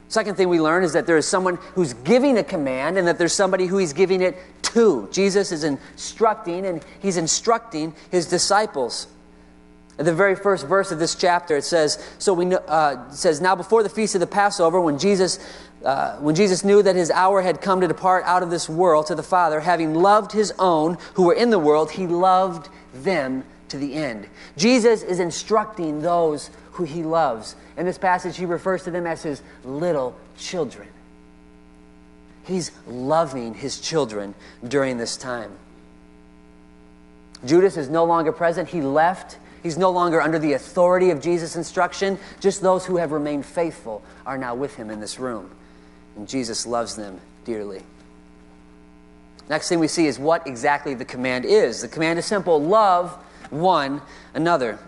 Second 0.08 0.36
thing 0.36 0.50
we 0.50 0.60
learn 0.60 0.84
is 0.84 0.92
that 0.92 1.06
there 1.06 1.16
is 1.16 1.26
someone 1.26 1.56
who's 1.74 1.94
giving 1.94 2.36
a 2.36 2.44
command 2.44 2.98
and 2.98 3.08
that 3.08 3.16
there's 3.16 3.32
somebody 3.32 3.64
who 3.64 3.78
he's 3.78 3.94
giving 3.94 4.20
it 4.20 4.36
to. 4.60 5.08
Jesus 5.10 5.52
is 5.52 5.64
instructing 5.64 6.66
and 6.66 6.84
he's 7.00 7.16
instructing 7.16 7.94
his 8.10 8.26
disciples. 8.26 9.06
At 9.98 10.04
the 10.04 10.14
very 10.14 10.34
first 10.34 10.66
verse 10.66 10.92
of 10.92 10.98
this 10.98 11.14
chapter, 11.14 11.56
it 11.56 11.64
says, 11.64 11.98
"So 12.18 12.34
we 12.34 12.54
uh, 12.54 13.10
says 13.10 13.40
now 13.40 13.56
before 13.56 13.82
the 13.82 13.88
feast 13.88 14.14
of 14.14 14.20
the 14.20 14.26
Passover, 14.26 14.78
when 14.78 14.98
Jesus, 14.98 15.38
uh, 15.84 16.16
when 16.16 16.34
Jesus 16.34 16.64
knew 16.64 16.82
that 16.82 16.96
his 16.96 17.10
hour 17.10 17.40
had 17.40 17.62
come 17.62 17.80
to 17.80 17.88
depart 17.88 18.24
out 18.26 18.42
of 18.42 18.50
this 18.50 18.68
world 18.68 19.06
to 19.06 19.14
the 19.14 19.22
Father, 19.22 19.60
having 19.60 19.94
loved 19.94 20.32
his 20.32 20.52
own 20.58 20.98
who 21.14 21.22
were 21.22 21.32
in 21.34 21.48
the 21.48 21.58
world, 21.58 21.92
he 21.92 22.06
loved 22.06 22.68
them 22.92 23.42
to 23.68 23.78
the 23.78 23.94
end." 23.94 24.28
Jesus 24.58 25.02
is 25.02 25.18
instructing 25.18 26.02
those 26.02 26.50
who 26.72 26.84
he 26.84 27.02
loves. 27.02 27.56
In 27.78 27.86
this 27.86 27.96
passage, 27.96 28.36
he 28.36 28.44
refers 28.44 28.82
to 28.84 28.90
them 28.90 29.06
as 29.06 29.22
his 29.22 29.40
little 29.64 30.14
children. 30.36 30.88
He's 32.44 32.70
loving 32.86 33.54
his 33.54 33.80
children 33.80 34.34
during 34.62 34.98
this 34.98 35.16
time. 35.16 35.52
Judas 37.46 37.78
is 37.78 37.88
no 37.88 38.04
longer 38.04 38.30
present. 38.30 38.68
He 38.68 38.82
left. 38.82 39.38
He's 39.66 39.76
no 39.76 39.90
longer 39.90 40.22
under 40.22 40.38
the 40.38 40.52
authority 40.52 41.10
of 41.10 41.20
Jesus' 41.20 41.56
instruction. 41.56 42.20
Just 42.38 42.62
those 42.62 42.86
who 42.86 42.98
have 42.98 43.10
remained 43.10 43.44
faithful 43.44 44.00
are 44.24 44.38
now 44.38 44.54
with 44.54 44.76
him 44.76 44.90
in 44.90 45.00
this 45.00 45.18
room. 45.18 45.50
And 46.14 46.28
Jesus 46.28 46.68
loves 46.68 46.94
them 46.94 47.20
dearly. 47.44 47.82
Next 49.48 49.68
thing 49.68 49.80
we 49.80 49.88
see 49.88 50.06
is 50.06 50.20
what 50.20 50.46
exactly 50.46 50.94
the 50.94 51.04
command 51.04 51.46
is. 51.46 51.82
The 51.82 51.88
command 51.88 52.16
is 52.20 52.26
simple 52.26 52.62
love 52.62 53.10
one 53.50 54.02
another. 54.34 54.78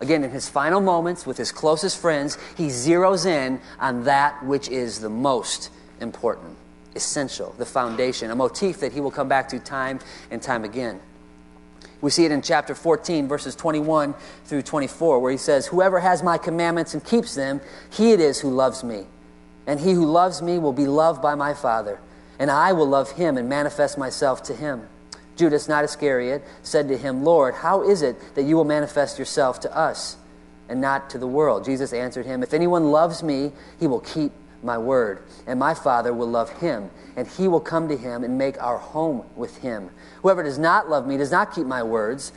Again, 0.00 0.24
in 0.24 0.30
his 0.30 0.48
final 0.48 0.80
moments 0.80 1.26
with 1.26 1.36
his 1.36 1.52
closest 1.52 1.98
friends, 1.98 2.38
he 2.56 2.68
zeroes 2.68 3.26
in 3.26 3.60
on 3.78 4.04
that 4.04 4.42
which 4.42 4.70
is 4.70 5.00
the 5.00 5.10
most 5.10 5.68
important, 6.00 6.56
essential, 6.96 7.54
the 7.58 7.66
foundation, 7.66 8.30
a 8.30 8.34
motif 8.34 8.80
that 8.80 8.94
he 8.94 9.02
will 9.02 9.10
come 9.10 9.28
back 9.28 9.50
to 9.50 9.58
time 9.58 10.00
and 10.30 10.40
time 10.40 10.64
again. 10.64 11.00
We 12.00 12.10
see 12.10 12.24
it 12.24 12.32
in 12.32 12.40
chapter 12.42 12.74
14, 12.74 13.28
verses 13.28 13.54
21 13.54 14.14
through 14.44 14.62
24, 14.62 15.18
where 15.18 15.32
he 15.32 15.38
says, 15.38 15.66
Whoever 15.66 16.00
has 16.00 16.22
my 16.22 16.38
commandments 16.38 16.94
and 16.94 17.04
keeps 17.04 17.34
them, 17.34 17.60
he 17.90 18.12
it 18.12 18.20
is 18.20 18.40
who 18.40 18.50
loves 18.50 18.82
me. 18.82 19.06
And 19.66 19.78
he 19.78 19.92
who 19.92 20.06
loves 20.06 20.40
me 20.40 20.58
will 20.58 20.72
be 20.72 20.86
loved 20.86 21.20
by 21.20 21.34
my 21.34 21.52
Father, 21.52 22.00
and 22.38 22.50
I 22.50 22.72
will 22.72 22.86
love 22.86 23.12
him 23.12 23.36
and 23.36 23.48
manifest 23.48 23.98
myself 23.98 24.42
to 24.44 24.54
him. 24.54 24.88
Judas, 25.36 25.68
not 25.68 25.84
Iscariot, 25.84 26.42
said 26.62 26.88
to 26.88 26.96
him, 26.96 27.24
Lord, 27.24 27.54
how 27.54 27.82
is 27.82 28.02
it 28.02 28.34
that 28.34 28.42
you 28.42 28.56
will 28.56 28.64
manifest 28.64 29.18
yourself 29.18 29.60
to 29.60 29.76
us 29.76 30.16
and 30.68 30.80
not 30.80 31.10
to 31.10 31.18
the 31.18 31.26
world? 31.26 31.64
Jesus 31.64 31.92
answered 31.92 32.26
him, 32.26 32.42
If 32.42 32.54
anyone 32.54 32.90
loves 32.90 33.22
me, 33.22 33.52
he 33.78 33.86
will 33.86 34.00
keep 34.00 34.32
my 34.62 34.76
word, 34.76 35.22
and 35.46 35.58
my 35.58 35.74
Father 35.74 36.12
will 36.12 36.28
love 36.28 36.50
him, 36.60 36.90
and 37.20 37.28
he 37.28 37.48
will 37.48 37.60
come 37.60 37.86
to 37.88 37.96
him 37.98 38.24
and 38.24 38.38
make 38.38 38.60
our 38.62 38.78
home 38.78 39.26
with 39.36 39.58
him. 39.58 39.90
Whoever 40.22 40.42
does 40.42 40.58
not 40.58 40.88
love 40.88 41.06
me 41.06 41.18
does 41.18 41.30
not 41.30 41.54
keep 41.54 41.66
my 41.66 41.82
words, 41.82 42.32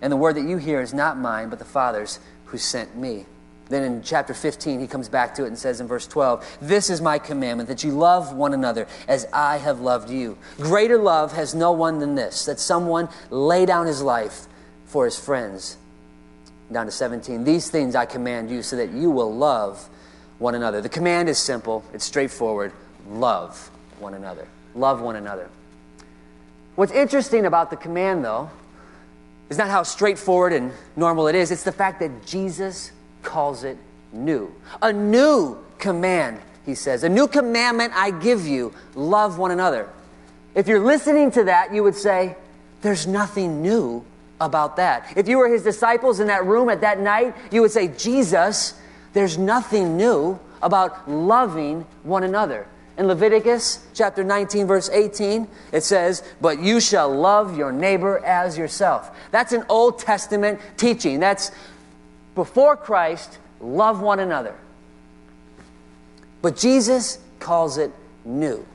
And 0.00 0.10
the 0.10 0.16
word 0.16 0.36
that 0.36 0.48
you 0.48 0.56
hear 0.56 0.80
is 0.80 0.94
not 0.94 1.18
mine, 1.18 1.50
but 1.50 1.58
the 1.58 1.66
Father's 1.66 2.18
who 2.46 2.56
sent 2.56 2.96
me. 2.96 3.26
Then 3.68 3.82
in 3.84 4.02
chapter 4.02 4.32
15, 4.32 4.80
he 4.80 4.86
comes 4.86 5.10
back 5.10 5.34
to 5.34 5.44
it 5.44 5.48
and 5.48 5.58
says 5.58 5.82
in 5.82 5.86
verse 5.86 6.06
12, 6.06 6.58
This 6.62 6.88
is 6.88 7.02
my 7.02 7.18
commandment, 7.18 7.68
that 7.68 7.84
you 7.84 7.92
love 7.92 8.32
one 8.32 8.54
another 8.54 8.88
as 9.06 9.26
I 9.34 9.58
have 9.58 9.80
loved 9.80 10.08
you. 10.08 10.38
Greater 10.56 10.96
love 10.96 11.34
has 11.34 11.54
no 11.54 11.72
one 11.72 11.98
than 11.98 12.14
this, 12.14 12.46
that 12.46 12.58
someone 12.58 13.10
lay 13.28 13.66
down 13.66 13.86
his 13.86 14.02
life 14.02 14.46
for 14.86 15.04
his 15.04 15.18
friends. 15.18 15.76
Down 16.72 16.86
to 16.86 16.92
17, 16.92 17.44
These 17.44 17.68
things 17.68 17.94
I 17.94 18.06
command 18.06 18.50
you 18.50 18.62
so 18.62 18.76
that 18.76 18.92
you 18.92 19.10
will 19.10 19.32
love 19.32 19.90
one 20.38 20.54
another. 20.54 20.80
The 20.80 20.88
command 20.88 21.28
is 21.28 21.36
simple, 21.36 21.84
it's 21.92 22.06
straightforward 22.06 22.72
love 23.06 23.70
one 24.02 24.14
another. 24.14 24.46
Love 24.74 25.00
one 25.00 25.16
another. 25.16 25.48
What's 26.74 26.92
interesting 26.92 27.46
about 27.46 27.70
the 27.70 27.76
command, 27.76 28.24
though, 28.24 28.50
is 29.48 29.58
not 29.58 29.68
how 29.68 29.82
straightforward 29.82 30.52
and 30.52 30.72
normal 30.96 31.28
it 31.28 31.34
is, 31.34 31.50
it's 31.50 31.62
the 31.62 31.72
fact 31.72 32.00
that 32.00 32.26
Jesus 32.26 32.92
calls 33.22 33.64
it 33.64 33.76
new. 34.12 34.52
A 34.80 34.92
new 34.92 35.58
command, 35.78 36.40
he 36.64 36.74
says. 36.74 37.04
A 37.04 37.08
new 37.08 37.28
commandment 37.28 37.92
I 37.94 38.10
give 38.10 38.46
you 38.46 38.72
love 38.94 39.38
one 39.38 39.50
another. 39.50 39.88
If 40.54 40.68
you're 40.68 40.80
listening 40.80 41.30
to 41.32 41.44
that, 41.44 41.74
you 41.74 41.82
would 41.82 41.94
say, 41.94 42.36
There's 42.82 43.06
nothing 43.06 43.62
new 43.62 44.04
about 44.40 44.76
that. 44.76 45.12
If 45.16 45.28
you 45.28 45.38
were 45.38 45.48
his 45.48 45.62
disciples 45.62 46.20
in 46.20 46.26
that 46.26 46.44
room 46.44 46.68
at 46.68 46.80
that 46.80 46.98
night, 47.00 47.34
you 47.50 47.60
would 47.60 47.70
say, 47.70 47.88
Jesus, 47.88 48.74
there's 49.12 49.38
nothing 49.38 49.96
new 49.96 50.38
about 50.62 51.10
loving 51.10 51.86
one 52.02 52.22
another. 52.22 52.66
In 52.98 53.06
Leviticus 53.06 53.86
chapter 53.94 54.22
19, 54.22 54.66
verse 54.66 54.90
18, 54.90 55.48
it 55.72 55.82
says, 55.82 56.22
But 56.40 56.60
you 56.60 56.78
shall 56.78 57.10
love 57.10 57.56
your 57.56 57.72
neighbor 57.72 58.22
as 58.24 58.58
yourself. 58.58 59.10
That's 59.30 59.52
an 59.52 59.64
Old 59.68 59.98
Testament 59.98 60.60
teaching. 60.76 61.18
That's 61.18 61.50
before 62.34 62.76
Christ, 62.76 63.38
love 63.60 64.00
one 64.00 64.20
another. 64.20 64.54
But 66.42 66.56
Jesus 66.56 67.18
calls 67.38 67.78
it 67.78 67.92
new. 68.24 68.66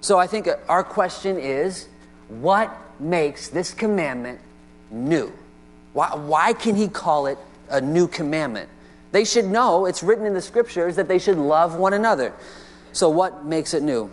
So 0.00 0.18
I 0.18 0.26
think 0.26 0.48
our 0.68 0.82
question 0.82 1.38
is 1.38 1.88
what 2.28 2.76
makes 2.98 3.48
this 3.48 3.72
commandment 3.72 4.40
new? 4.90 5.32
Why, 5.92 6.14
why 6.14 6.52
can 6.52 6.74
he 6.74 6.88
call 6.88 7.26
it 7.26 7.38
a 7.70 7.80
new 7.80 8.08
commandment? 8.08 8.68
They 9.12 9.24
should 9.24 9.46
know, 9.46 9.86
it's 9.86 10.02
written 10.02 10.26
in 10.26 10.34
the 10.34 10.42
scriptures, 10.42 10.96
that 10.96 11.08
they 11.08 11.18
should 11.18 11.38
love 11.38 11.76
one 11.76 11.92
another. 11.92 12.34
So, 12.96 13.10
what 13.10 13.44
makes 13.44 13.74
it 13.74 13.82
new? 13.82 14.10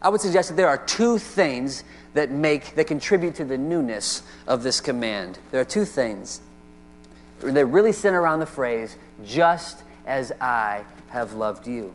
I 0.00 0.08
would 0.08 0.22
suggest 0.22 0.48
that 0.48 0.54
there 0.54 0.68
are 0.68 0.78
two 0.78 1.18
things 1.18 1.84
that 2.14 2.30
make 2.30 2.74
that 2.74 2.86
contribute 2.86 3.34
to 3.34 3.44
the 3.44 3.58
newness 3.58 4.22
of 4.46 4.62
this 4.62 4.80
command. 4.80 5.38
There 5.50 5.60
are 5.60 5.66
two 5.66 5.84
things 5.84 6.40
that 7.40 7.66
really 7.66 7.92
center 7.92 8.18
around 8.18 8.40
the 8.40 8.46
phrase, 8.46 8.96
just 9.26 9.82
as 10.06 10.32
I 10.40 10.86
have 11.08 11.34
loved 11.34 11.66
you. 11.66 11.92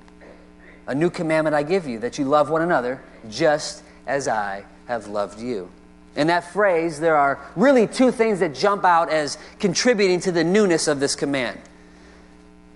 A 0.85 0.93
new 0.93 1.09
commandment 1.09 1.55
I 1.55 1.63
give 1.63 1.87
you, 1.87 1.97
that 1.97 2.19
you 2.19 2.25
love 2.25 2.51
one 2.51 2.61
another, 2.61 3.01
just 3.27 3.81
as 4.05 4.27
I 4.27 4.65
have 4.87 5.07
loved 5.07 5.39
you. 5.39 5.71
In 6.15 6.27
that 6.27 6.53
phrase, 6.53 6.99
there 6.99 7.15
are 7.15 7.39
really 7.55 7.87
two 7.87 8.11
things 8.11 8.39
that 8.41 8.53
jump 8.53 8.85
out 8.85 9.09
as 9.09 9.39
contributing 9.57 10.19
to 10.19 10.31
the 10.31 10.43
newness 10.43 10.87
of 10.87 10.99
this 10.99 11.15
command. 11.15 11.59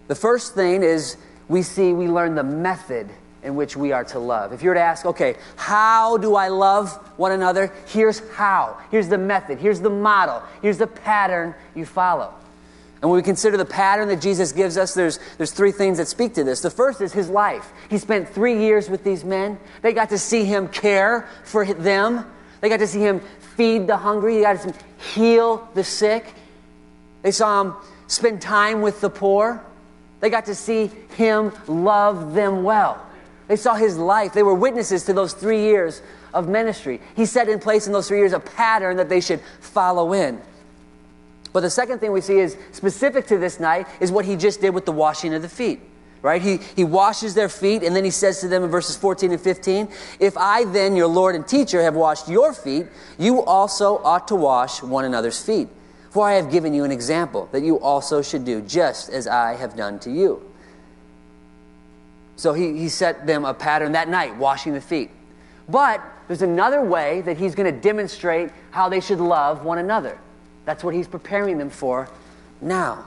The 0.07 0.15
first 0.15 0.55
thing 0.55 0.81
is 0.81 1.17
we 1.47 1.61
see, 1.61 1.93
we 1.93 2.07
learn 2.07 2.33
the 2.33 2.43
method 2.43 3.11
in 3.43 3.55
which 3.55 3.75
we 3.75 3.91
are 3.91 4.03
to 4.05 4.19
love. 4.19 4.53
If 4.53 4.63
you 4.63 4.69
were 4.69 4.75
to 4.75 4.81
ask, 4.81 5.05
okay, 5.05 5.35
how 5.55 6.17
do 6.17 6.35
I 6.35 6.47
love 6.47 6.91
one 7.17 7.31
another? 7.31 7.71
Here's 7.87 8.19
how. 8.31 8.77
Here's 8.89 9.09
the 9.09 9.17
method. 9.17 9.59
Here's 9.59 9.81
the 9.81 9.89
model. 9.89 10.41
Here's 10.61 10.77
the 10.77 10.87
pattern 10.87 11.53
you 11.75 11.85
follow. 11.85 12.33
And 13.01 13.11
when 13.11 13.17
we 13.17 13.23
consider 13.23 13.57
the 13.57 13.65
pattern 13.65 14.07
that 14.07 14.21
Jesus 14.21 14.53
gives 14.53 14.77
us, 14.77 14.93
there's, 14.93 15.19
there's 15.37 15.51
three 15.51 15.73
things 15.73 15.97
that 15.97 16.07
speak 16.07 16.35
to 16.35 16.45
this. 16.45 16.61
The 16.61 16.69
first 16.69 17.01
is 17.01 17.11
his 17.11 17.29
life. 17.29 17.69
He 17.89 17.97
spent 17.97 18.29
three 18.29 18.59
years 18.59 18.89
with 18.89 19.03
these 19.03 19.25
men. 19.25 19.59
They 19.81 19.91
got 19.91 20.09
to 20.09 20.17
see 20.17 20.45
him 20.45 20.69
care 20.69 21.27
for 21.43 21.65
them. 21.65 22.25
They 22.61 22.69
got 22.69 22.79
to 22.79 22.87
see 22.87 23.01
him 23.01 23.19
feed 23.57 23.87
the 23.87 23.97
hungry. 23.97 24.35
They 24.35 24.43
got 24.43 24.61
to 24.61 24.73
heal 25.13 25.67
the 25.73 25.83
sick. 25.83 26.33
They 27.23 27.31
saw 27.31 27.61
him 27.61 27.73
spend 28.07 28.41
time 28.41 28.81
with 28.81 29.01
the 29.01 29.09
poor. 29.09 29.61
They 30.21 30.29
got 30.29 30.45
to 30.45 30.55
see 30.55 30.89
him 31.17 31.51
love 31.67 32.33
them 32.33 32.63
well. 32.63 33.05
They 33.47 33.55
saw 33.55 33.75
his 33.75 33.97
life. 33.97 34.33
They 34.33 34.43
were 34.43 34.53
witnesses 34.53 35.03
to 35.05 35.13
those 35.13 35.33
three 35.33 35.61
years 35.61 36.01
of 36.33 36.47
ministry. 36.47 37.01
He 37.15 37.25
set 37.25 37.49
in 37.49 37.59
place 37.59 37.87
in 37.87 37.93
those 37.93 38.07
three 38.07 38.19
years 38.19 38.33
a 38.33 38.39
pattern 38.39 38.97
that 38.97 39.09
they 39.09 39.21
should 39.21 39.41
follow 39.59 40.13
in. 40.13 40.41
But 41.51 41.61
the 41.61 41.69
second 41.69 41.99
thing 41.99 42.11
we 42.11 42.21
see 42.21 42.39
is 42.39 42.57
specific 42.71 43.27
to 43.27 43.37
this 43.37 43.59
night 43.59 43.87
is 43.99 44.11
what 44.11 44.25
he 44.25 44.35
just 44.35 44.59
did 44.59 44.71
with 44.71 44.85
the 44.85 44.91
washing 44.91 45.33
of 45.33 45.41
the 45.41 45.49
feet. 45.49 45.79
Right? 46.23 46.41
He, 46.41 46.57
he 46.75 46.85
washes 46.85 47.33
their 47.33 47.49
feet, 47.49 47.83
and 47.83 47.93
then 47.93 48.05
he 48.05 48.09
says 48.09 48.39
to 48.39 48.47
them 48.47 48.63
in 48.63 48.69
verses 48.69 48.95
14 48.95 49.33
and 49.33 49.41
15, 49.41 49.89
If 50.21 50.37
I 50.37 50.63
then, 50.63 50.95
your 50.95 51.07
Lord 51.07 51.35
and 51.35 51.45
teacher, 51.45 51.81
have 51.81 51.95
washed 51.95 52.29
your 52.29 52.53
feet, 52.53 52.87
you 53.19 53.43
also 53.43 53.97
ought 53.97 54.29
to 54.29 54.35
wash 54.35 54.81
one 54.81 55.03
another's 55.03 55.43
feet. 55.43 55.67
For 56.11 56.25
I 56.25 56.35
have 56.35 56.49
given 56.49 56.73
you 56.73 56.85
an 56.85 56.91
example 56.91 57.49
that 57.51 57.61
you 57.61 57.77
also 57.77 58.21
should 58.21 58.45
do, 58.45 58.61
just 58.61 59.09
as 59.09 59.27
I 59.27 59.55
have 59.55 59.75
done 59.75 59.99
to 59.99 60.11
you. 60.11 60.41
So 62.35 62.53
he, 62.53 62.77
he 62.77 62.89
set 62.89 63.27
them 63.27 63.45
a 63.45 63.53
pattern 63.53 63.91
that 63.93 64.09
night, 64.09 64.35
washing 64.37 64.73
the 64.73 64.81
feet. 64.81 65.11
But 65.69 66.01
there's 66.27 66.41
another 66.41 66.81
way 66.81 67.21
that 67.21 67.37
he's 67.37 67.55
going 67.55 67.73
to 67.73 67.79
demonstrate 67.79 68.49
how 68.71 68.89
they 68.89 68.99
should 68.99 69.19
love 69.19 69.63
one 69.63 69.77
another. 69.77 70.17
That's 70.65 70.83
what 70.83 70.93
he's 70.93 71.07
preparing 71.07 71.57
them 71.57 71.69
for 71.69 72.09
now. 72.61 73.05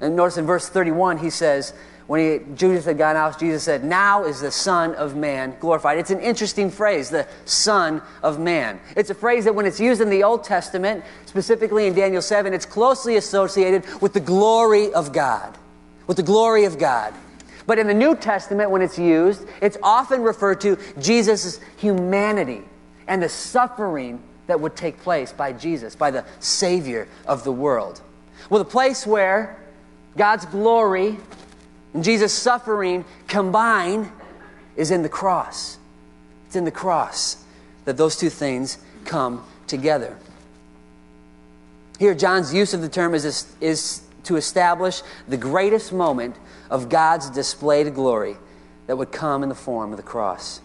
And 0.00 0.16
notice 0.16 0.36
in 0.36 0.46
verse 0.46 0.68
31, 0.68 1.18
he 1.18 1.30
says, 1.30 1.72
when 2.06 2.20
he, 2.20 2.54
Judas 2.54 2.84
had 2.84 2.98
gone 2.98 3.16
out, 3.16 3.40
Jesus 3.40 3.62
said, 3.62 3.82
Now 3.82 4.24
is 4.24 4.40
the 4.40 4.50
Son 4.50 4.94
of 4.94 5.16
Man 5.16 5.56
glorified. 5.58 5.98
It's 5.98 6.10
an 6.10 6.20
interesting 6.20 6.70
phrase, 6.70 7.08
the 7.08 7.26
Son 7.46 8.02
of 8.22 8.38
Man. 8.38 8.78
It's 8.94 9.08
a 9.08 9.14
phrase 9.14 9.44
that 9.44 9.54
when 9.54 9.64
it's 9.64 9.80
used 9.80 10.02
in 10.02 10.10
the 10.10 10.22
Old 10.22 10.44
Testament, 10.44 11.02
specifically 11.24 11.86
in 11.86 11.94
Daniel 11.94 12.20
7, 12.20 12.52
it's 12.52 12.66
closely 12.66 13.16
associated 13.16 13.84
with 14.02 14.12
the 14.12 14.20
glory 14.20 14.92
of 14.92 15.12
God. 15.12 15.56
With 16.06 16.18
the 16.18 16.22
glory 16.22 16.66
of 16.66 16.78
God. 16.78 17.14
But 17.66 17.78
in 17.78 17.86
the 17.86 17.94
New 17.94 18.14
Testament, 18.14 18.70
when 18.70 18.82
it's 18.82 18.98
used, 18.98 19.46
it's 19.60 19.78
often 19.82 20.22
referred 20.22 20.60
to 20.62 20.78
Jesus' 21.00 21.60
humanity 21.76 22.62
and 23.06 23.22
the 23.22 23.28
suffering 23.28 24.22
that 24.46 24.60
would 24.60 24.76
take 24.76 24.98
place 25.00 25.32
by 25.32 25.52
Jesus, 25.52 25.96
by 25.96 26.10
the 26.10 26.24
Savior 26.40 27.08
of 27.26 27.44
the 27.44 27.52
world. 27.52 28.02
Well, 28.50 28.58
the 28.62 28.70
place 28.70 29.06
where 29.06 29.58
God's 30.16 30.44
glory 30.46 31.16
and 31.94 32.04
Jesus' 32.04 32.32
suffering 32.32 33.04
combine 33.26 34.12
is 34.76 34.90
in 34.90 35.02
the 35.02 35.08
cross. 35.08 35.78
It's 36.46 36.56
in 36.56 36.64
the 36.64 36.70
cross 36.70 37.42
that 37.84 37.96
those 37.96 38.16
two 38.16 38.30
things 38.30 38.78
come 39.04 39.44
together. 39.66 40.16
Here, 41.98 42.14
John's 42.14 42.52
use 42.52 42.74
of 42.74 42.80
the 42.80 42.88
term 42.88 43.14
is, 43.14 43.46
is 43.60 44.02
to 44.24 44.36
establish 44.36 45.02
the 45.28 45.36
greatest 45.36 45.92
moment 45.92 46.36
of 46.70 46.88
God's 46.88 47.30
displayed 47.30 47.94
glory 47.94 48.36
that 48.86 48.96
would 48.96 49.12
come 49.12 49.42
in 49.42 49.48
the 49.48 49.54
form 49.54 49.92
of 49.92 49.96
the 49.96 50.02
cross. 50.02 50.60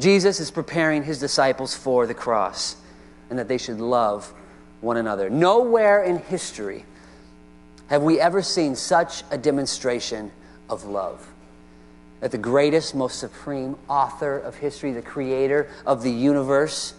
Jesus 0.00 0.40
is 0.40 0.50
preparing 0.50 1.04
his 1.04 1.18
disciples 1.18 1.74
for 1.74 2.06
the 2.06 2.14
cross 2.14 2.76
and 3.30 3.38
that 3.38 3.48
they 3.48 3.58
should 3.58 3.80
love 3.80 4.32
one 4.80 4.96
another. 4.96 5.30
Nowhere 5.30 6.02
in 6.02 6.18
history 6.18 6.84
have 7.88 8.02
we 8.02 8.20
ever 8.20 8.42
seen 8.42 8.74
such 8.76 9.22
a 9.30 9.38
demonstration 9.38 10.30
of 10.68 10.84
love. 10.84 11.26
That 12.20 12.30
the 12.30 12.38
greatest, 12.38 12.94
most 12.94 13.18
supreme 13.18 13.76
author 13.88 14.38
of 14.38 14.56
history, 14.56 14.92
the 14.92 15.02
creator 15.02 15.68
of 15.86 16.02
the 16.02 16.10
universe, 16.10 16.94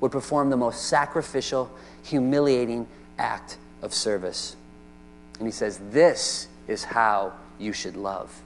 would 0.00 0.12
perform 0.12 0.50
the 0.50 0.56
most 0.56 0.84
sacrificial, 0.86 1.70
humiliating 2.02 2.86
act 3.18 3.56
of 3.82 3.94
service. 3.94 4.56
And 5.38 5.46
he 5.46 5.52
says, 5.52 5.80
This 5.90 6.48
is 6.66 6.84
how 6.84 7.32
you 7.58 7.72
should 7.72 7.96
love. 7.96 8.42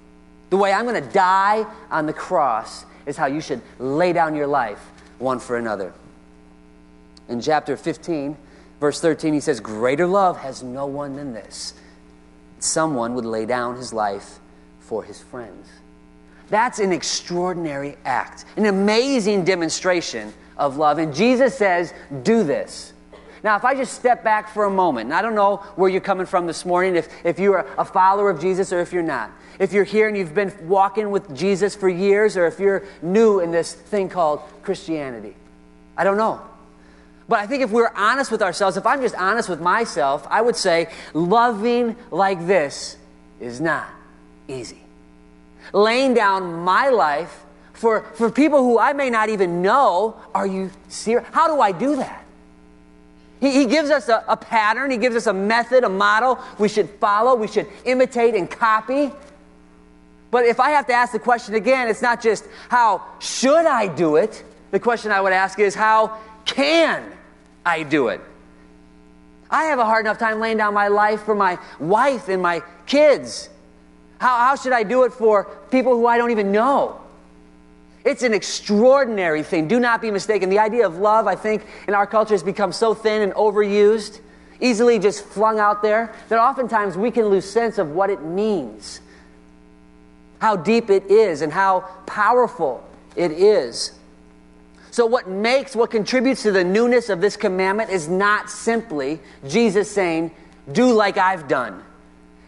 The 0.51 0.57
way 0.57 0.73
I'm 0.73 0.87
going 0.87 1.03
to 1.03 1.13
die 1.13 1.67
on 1.91 2.07
the 2.07 2.13
cross 2.13 2.85
is 3.07 3.17
how 3.17 3.27
you 3.27 3.41
should 3.41 3.61
lay 3.79 4.13
down 4.13 4.35
your 4.35 4.47
life 4.47 4.81
one 5.19 5.39
for 5.39 5.57
another. 5.57 5.93
In 7.29 7.41
chapter 7.41 7.77
15, 7.77 8.37
verse 8.81 9.01
13, 9.01 9.33
he 9.35 9.41
says, 9.41 9.61
Greater 9.61 10.07
love 10.07 10.39
has 10.39 10.63
no 10.63 10.87
one 10.87 11.17
than 11.17 11.33
this. 11.33 11.75
Someone 12.59 13.15
would 13.15 13.25
lay 13.25 13.47
down 13.47 13.77
his 13.77 13.93
life 13.93 14.39
for 14.81 15.03
his 15.03 15.21
friends. 15.21 15.69
That's 16.51 16.81
an 16.81 16.93
extraordinary 16.93 17.97
act, 18.05 18.45
an 18.57 18.67
amazing 18.67 19.45
demonstration 19.45 20.35
of 20.59 20.77
love. 20.77 20.99
And 20.99 21.15
Jesus 21.15 21.57
says, 21.57 21.95
Do 22.23 22.45
this. 22.45 22.92
Now, 23.43 23.57
if 23.57 23.65
I 23.65 23.75
just 23.75 23.95
step 23.95 24.23
back 24.23 24.49
for 24.49 24.65
a 24.65 24.71
moment, 24.71 25.07
and 25.07 25.15
I 25.15 25.23
don't 25.23 25.35
know 25.35 25.57
where 25.75 25.91
you're 25.91 26.01
coming 26.01 26.27
from 26.27 26.47
this 26.47 26.65
morning, 26.65 26.95
if, 26.95 27.09
if 27.25 27.39
you're 27.39 27.67
a 27.77 27.85
follower 27.85 28.31
of 28.31 28.41
Jesus 28.41 28.73
or 28.73 28.81
if 28.81 28.93
you're 28.93 29.03
not. 29.03 29.33
If 29.59 29.73
you're 29.73 29.85
here 29.85 30.09
and 30.09 30.17
you've 30.17 30.35
been 30.35 30.53
walking 30.69 31.11
with 31.11 31.35
Jesus 31.37 31.75
for 31.75 31.89
years, 31.89 32.37
or 32.37 32.47
if 32.47 32.61
you're 32.61 32.85
new 33.03 33.41
in 33.41 33.51
this 33.51 33.73
thing 33.73 34.09
called 34.09 34.41
Christianity. 34.63 35.35
I 35.97 36.05
don't 36.05 36.17
know. 36.17 36.41
But 37.29 37.41
I 37.41 37.47
think 37.47 37.63
if 37.63 37.71
we're 37.71 37.93
honest 37.95 38.31
with 38.31 38.43
ourselves, 38.43 38.77
if 38.77 38.87
I'm 38.87 39.01
just 39.01 39.15
honest 39.15 39.49
with 39.49 39.61
myself, 39.61 40.27
I 40.31 40.41
would 40.41 40.57
say 40.57 40.89
loving 41.13 41.97
like 42.11 42.47
this 42.47 42.97
is 43.41 43.61
not 43.61 43.89
easy. 44.49 44.81
Laying 45.73 46.15
down 46.15 46.55
my 46.63 46.91
life 46.91 47.45
for, 47.73 48.03
for 48.15 48.31
people 48.31 48.59
who 48.59 48.79
I 48.79 48.93
may 48.93 49.11
not 49.11 49.29
even 49.29 49.63
know, 49.63 50.17
are 50.35 50.47
you 50.47 50.71
serious? 50.89 51.27
How 51.33 51.53
do 51.53 51.61
I 51.61 51.73
do 51.73 51.97
that? 51.97 52.22
He, 53.43 53.51
he 53.51 53.67
gives 53.67 53.91
us 53.91 54.09
a, 54.09 54.25
a 54.29 54.37
pattern, 54.37 54.93
he 54.93 54.97
gives 54.97 55.17
us 55.17 55.27
a 55.27 55.33
method, 55.33 55.83
a 55.83 55.89
model 55.89 56.39
we 56.61 56.69
should 56.69 56.89
follow, 56.89 57.35
we 57.35 57.49
should 57.49 57.67
imitate 57.85 58.37
and 58.37 58.49
copy. 58.49 59.11
But 60.31 60.47
if 60.47 60.61
I 60.61 60.71
have 60.71 60.87
to 60.87 60.93
ask 60.93 61.11
the 61.11 61.19
question 61.19 61.57
again, 61.57 61.89
it's 61.89 62.01
not 62.01 62.23
just 62.23 62.47
how 62.69 63.03
should 63.19 63.67
I 63.67 63.89
do 63.89 64.15
it? 64.15 64.45
The 64.71 64.79
question 64.79 65.11
I 65.11 65.21
would 65.21 65.33
ask 65.33 65.59
is 65.59 65.75
how 65.75 66.19
can 66.45 67.03
I 67.67 67.83
do 67.83 68.09
it? 68.09 68.21
I 69.51 69.65
have 69.65 69.81
a 69.81 69.85
hard 69.85 70.07
enough 70.07 70.19
time 70.19 70.39
laying 70.39 70.59
down 70.59 70.73
my 70.73 70.87
life 70.87 71.25
for 71.25 71.35
my 71.35 71.59
wife 71.81 72.29
and 72.29 72.41
my 72.41 72.63
kids. 72.87 73.51
How, 74.19 74.37
how 74.39 74.55
should 74.55 74.73
I 74.73 74.85
do 74.85 75.03
it 75.03 75.13
for 75.13 75.47
people 75.73 75.95
who 75.95 76.07
I 76.07 76.17
don't 76.17 76.31
even 76.31 76.53
know? 76.53 77.01
It's 78.05 78.23
an 78.23 78.35
extraordinary 78.35 79.43
thing. 79.43 79.69
Do 79.69 79.79
not 79.79 80.03
be 80.03 80.11
mistaken. 80.11 80.51
The 80.51 80.59
idea 80.59 80.87
of 80.87 80.99
love, 80.99 81.27
I 81.27 81.37
think, 81.37 81.65
in 81.87 81.95
our 81.95 82.07
culture 82.07 82.35
has 82.35 82.43
become 82.43 82.73
so 82.73 82.95
thin 82.95 83.23
and 83.23 83.33
overused, 83.35 84.21
easily 84.61 84.99
just 84.99 85.25
flung 85.25 85.61
out 85.61 85.83
there, 85.83 86.13
that 86.29 86.39
oftentimes 86.39 86.97
we 86.97 87.11
can 87.11 87.27
lose 87.27 87.49
sense 87.49 87.79
of 87.79 87.91
what 87.91 88.11
it 88.11 88.23
means, 88.23 89.01
how 90.41 90.57
deep 90.57 90.91
it 90.91 91.11
is, 91.11 91.43
and 91.43 91.53
how 91.53 91.81
powerful 92.07 92.83
it 93.15 93.31
is. 93.31 93.93
So, 94.91 95.07
what 95.07 95.29
makes, 95.29 95.75
what 95.75 95.91
contributes 95.91 96.43
to 96.43 96.53
the 96.53 96.65
newness 96.65 97.09
of 97.09 97.21
this 97.21 97.37
commandment 97.37 97.91
is 97.91 98.09
not 98.09 98.51
simply 98.51 99.21
Jesus 99.49 99.91
saying, 99.91 100.33
Do 100.71 100.93
like 100.93 101.17
I've 101.17 101.49
done. 101.49 101.83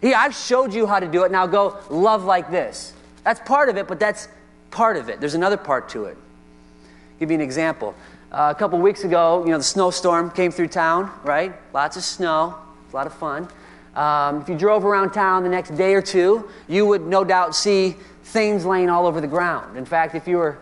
Yeah, 0.03 0.21
I've 0.21 0.35
showed 0.35 0.75
you 0.75 0.87
how 0.87 1.01
to 1.01 1.07
do 1.07 1.25
it, 1.25 1.33
now 1.33 1.47
go 1.47 1.79
love 1.88 2.25
like 2.25 2.51
this. 2.51 2.93
That's 3.23 3.40
part 3.40 3.71
of 3.71 3.79
it, 3.79 3.88
but 3.88 3.99
that's 3.99 4.29
part 4.74 4.96
of 4.96 5.08
it. 5.08 5.20
There's 5.20 5.34
another 5.34 5.56
part 5.56 5.88
to 5.90 6.06
it. 6.06 6.16
I'll 6.16 7.18
give 7.20 7.30
you 7.30 7.37
an 7.37 7.40
example. 7.40 7.94
Uh, 8.32 8.52
a 8.54 8.58
couple 8.58 8.76
weeks 8.80 9.04
ago, 9.04 9.44
you 9.44 9.52
know, 9.52 9.58
the 9.58 9.64
snowstorm 9.64 10.32
came 10.32 10.50
through 10.50 10.66
town, 10.66 11.10
right? 11.22 11.54
Lots 11.72 11.96
of 11.96 12.02
snow, 12.02 12.56
a 12.92 12.96
lot 12.96 13.06
of 13.06 13.14
fun. 13.14 13.48
Um, 13.94 14.40
if 14.40 14.48
you 14.48 14.58
drove 14.58 14.84
around 14.84 15.12
town 15.12 15.44
the 15.44 15.48
next 15.48 15.70
day 15.76 15.94
or 15.94 16.02
two, 16.02 16.50
you 16.66 16.84
would 16.84 17.02
no 17.06 17.22
doubt 17.22 17.54
see 17.54 17.94
things 18.24 18.66
laying 18.66 18.90
all 18.90 19.06
over 19.06 19.20
the 19.20 19.28
ground. 19.28 19.78
In 19.78 19.84
fact, 19.84 20.16
if 20.16 20.26
you 20.26 20.38
were 20.38 20.58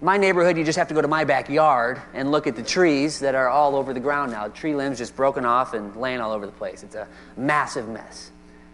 my 0.00 0.16
neighborhood, 0.16 0.56
you 0.56 0.62
just 0.62 0.78
have 0.78 0.86
to 0.86 0.94
go 0.94 1.02
to 1.02 1.08
my 1.08 1.24
backyard 1.24 2.00
and 2.14 2.30
look 2.30 2.46
at 2.46 2.54
the 2.54 2.62
trees 2.62 3.18
that 3.18 3.34
are 3.34 3.48
all 3.48 3.74
over 3.74 3.92
the 3.92 3.98
ground 3.98 4.30
now. 4.30 4.46
Tree 4.46 4.76
limbs 4.76 4.98
just 4.98 5.16
broken 5.16 5.44
off 5.44 5.74
and 5.74 5.96
laying 5.96 6.20
all 6.20 6.30
over 6.30 6.46
the 6.46 6.52
place. 6.52 6.84
It's 6.84 6.94
a 6.94 7.08
massive 7.36 7.88
mess, 7.88 8.30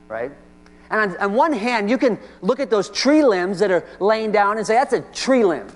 right? 0.08 0.32
And 0.90 1.12
on, 1.12 1.16
on, 1.18 1.34
one 1.34 1.52
hand, 1.52 1.90
you 1.90 1.98
can 1.98 2.18
look 2.42 2.60
at 2.60 2.70
those 2.70 2.90
tree 2.90 3.24
limbs 3.24 3.58
that 3.60 3.70
are 3.70 3.84
laying 4.00 4.32
down 4.32 4.58
and 4.58 4.66
say, 4.66 4.74
that's 4.74 4.92
a 4.92 5.00
tree 5.00 5.44
limb. 5.44 5.68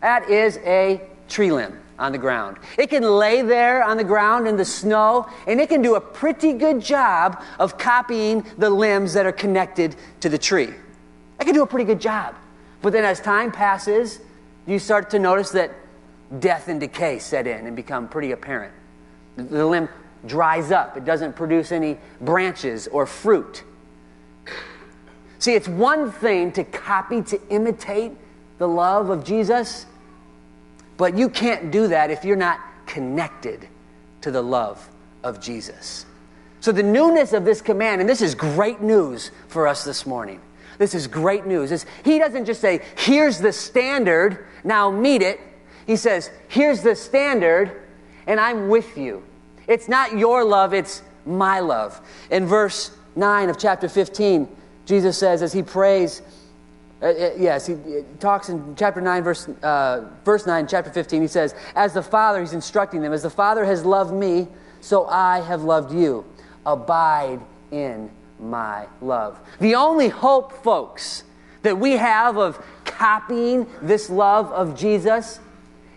That 0.00 0.28
is 0.28 0.58
a 0.58 1.00
tree 1.28 1.50
limb 1.50 1.78
on 1.98 2.12
the 2.12 2.18
ground. 2.18 2.58
It 2.76 2.90
can 2.90 3.02
lay 3.02 3.42
there 3.42 3.82
on 3.82 3.96
the 3.96 4.04
ground 4.04 4.46
in 4.46 4.56
the 4.56 4.64
snow, 4.64 5.28
and 5.46 5.60
it 5.60 5.68
can 5.68 5.82
do 5.82 5.94
a 5.94 6.00
pretty 6.00 6.52
good 6.52 6.80
job 6.80 7.42
of 7.58 7.78
copying 7.78 8.44
the 8.58 8.70
limbs 8.70 9.14
that 9.14 9.26
are 9.26 9.32
connected 9.32 9.96
to 10.20 10.28
the 10.28 10.38
tree. 10.38 10.72
It 11.40 11.44
can 11.44 11.54
do 11.54 11.62
a 11.62 11.66
pretty 11.66 11.84
good 11.84 12.00
job. 12.00 12.34
But 12.82 12.92
then 12.92 13.04
as 13.04 13.20
time 13.20 13.50
passes, 13.50 14.20
you 14.66 14.78
start 14.78 15.10
to 15.10 15.18
notice 15.18 15.50
that 15.52 15.72
death 16.38 16.68
and 16.68 16.80
decay 16.80 17.18
set 17.18 17.46
in 17.46 17.66
and 17.66 17.76
become 17.76 18.08
pretty 18.08 18.32
apparent. 18.32 18.74
The 19.36 19.66
limb 19.66 19.88
dries 20.26 20.70
up, 20.70 20.96
it 20.96 21.04
doesn't 21.04 21.36
produce 21.36 21.72
any 21.72 21.98
branches 22.20 22.88
or 22.88 23.06
fruit. 23.06 23.62
See, 25.38 25.54
it's 25.54 25.68
one 25.68 26.10
thing 26.10 26.52
to 26.52 26.64
copy, 26.64 27.22
to 27.22 27.40
imitate 27.50 28.12
the 28.58 28.68
love 28.68 29.10
of 29.10 29.24
Jesus, 29.24 29.86
but 30.96 31.16
you 31.16 31.28
can't 31.28 31.70
do 31.70 31.88
that 31.88 32.10
if 32.10 32.24
you're 32.24 32.36
not 32.36 32.60
connected 32.86 33.68
to 34.22 34.30
the 34.30 34.42
love 34.42 34.88
of 35.22 35.40
Jesus. 35.40 36.06
So, 36.60 36.72
the 36.72 36.82
newness 36.82 37.32
of 37.34 37.44
this 37.44 37.60
command, 37.60 38.00
and 38.00 38.08
this 38.08 38.22
is 38.22 38.34
great 38.34 38.80
news 38.80 39.30
for 39.48 39.66
us 39.66 39.84
this 39.84 40.06
morning. 40.06 40.40
This 40.78 40.94
is 40.94 41.06
great 41.06 41.46
news. 41.46 41.72
Is 41.72 41.84
he 42.04 42.18
doesn't 42.18 42.46
just 42.46 42.60
say, 42.60 42.80
here's 42.96 43.38
the 43.38 43.52
standard, 43.52 44.46
now 44.64 44.90
meet 44.90 45.22
it. 45.22 45.40
He 45.86 45.96
says, 45.96 46.30
here's 46.48 46.82
the 46.82 46.96
standard, 46.96 47.82
and 48.26 48.40
I'm 48.40 48.68
with 48.68 48.96
you. 48.96 49.22
It's 49.66 49.88
not 49.88 50.16
your 50.16 50.44
love, 50.44 50.72
it's 50.72 51.02
my 51.26 51.60
love. 51.60 52.00
In 52.30 52.46
verse 52.46 52.90
9 53.16 53.48
of 53.48 53.58
chapter 53.58 53.88
15, 53.88 54.48
Jesus 54.86 55.16
says, 55.16 55.42
as 55.42 55.52
he 55.52 55.62
prays, 55.62 56.22
uh, 57.02 57.06
uh, 57.06 57.30
yes, 57.36 57.66
he 57.66 57.76
talks 58.18 58.48
in 58.48 58.74
chapter 58.76 59.00
9, 59.00 59.22
verse, 59.22 59.48
uh, 59.62 60.08
verse 60.24 60.46
9, 60.46 60.66
chapter 60.66 60.90
15. 60.90 61.22
He 61.22 61.28
says, 61.28 61.54
As 61.74 61.92
the 61.92 62.02
Father, 62.02 62.40
he's 62.40 62.54
instructing 62.54 63.02
them, 63.02 63.12
as 63.12 63.22
the 63.22 63.30
Father 63.30 63.64
has 63.64 63.84
loved 63.84 64.14
me, 64.14 64.48
so 64.80 65.06
I 65.06 65.40
have 65.40 65.64
loved 65.64 65.92
you. 65.92 66.24
Abide 66.64 67.40
in 67.70 68.10
my 68.40 68.86
love. 69.02 69.38
The 69.60 69.74
only 69.74 70.08
hope, 70.08 70.52
folks, 70.62 71.24
that 71.62 71.78
we 71.78 71.92
have 71.92 72.38
of 72.38 72.64
copying 72.84 73.66
this 73.82 74.08
love 74.08 74.50
of 74.52 74.78
Jesus 74.78 75.40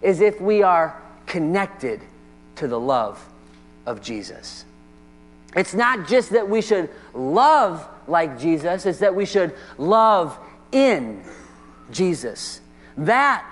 is 0.01 0.19
if 0.21 0.41
we 0.41 0.63
are 0.63 1.01
connected 1.25 2.01
to 2.55 2.67
the 2.67 2.79
love 2.79 3.23
of 3.85 4.01
Jesus. 4.01 4.65
It's 5.57 5.73
not 5.73 6.07
just 6.07 6.29
that 6.29 6.47
we 6.47 6.61
should 6.61 6.89
love 7.13 7.87
like 8.07 8.39
Jesus, 8.39 8.85
it's 8.85 8.99
that 8.99 9.15
we 9.15 9.25
should 9.25 9.53
love 9.77 10.37
in 10.71 11.23
Jesus. 11.91 12.61
That 12.95 13.45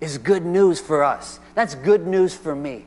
is 0.00 0.18
good 0.18 0.44
news 0.44 0.80
for 0.80 1.04
us. 1.04 1.38
That's 1.54 1.74
good 1.74 2.06
news 2.06 2.34
for 2.34 2.54
me. 2.54 2.86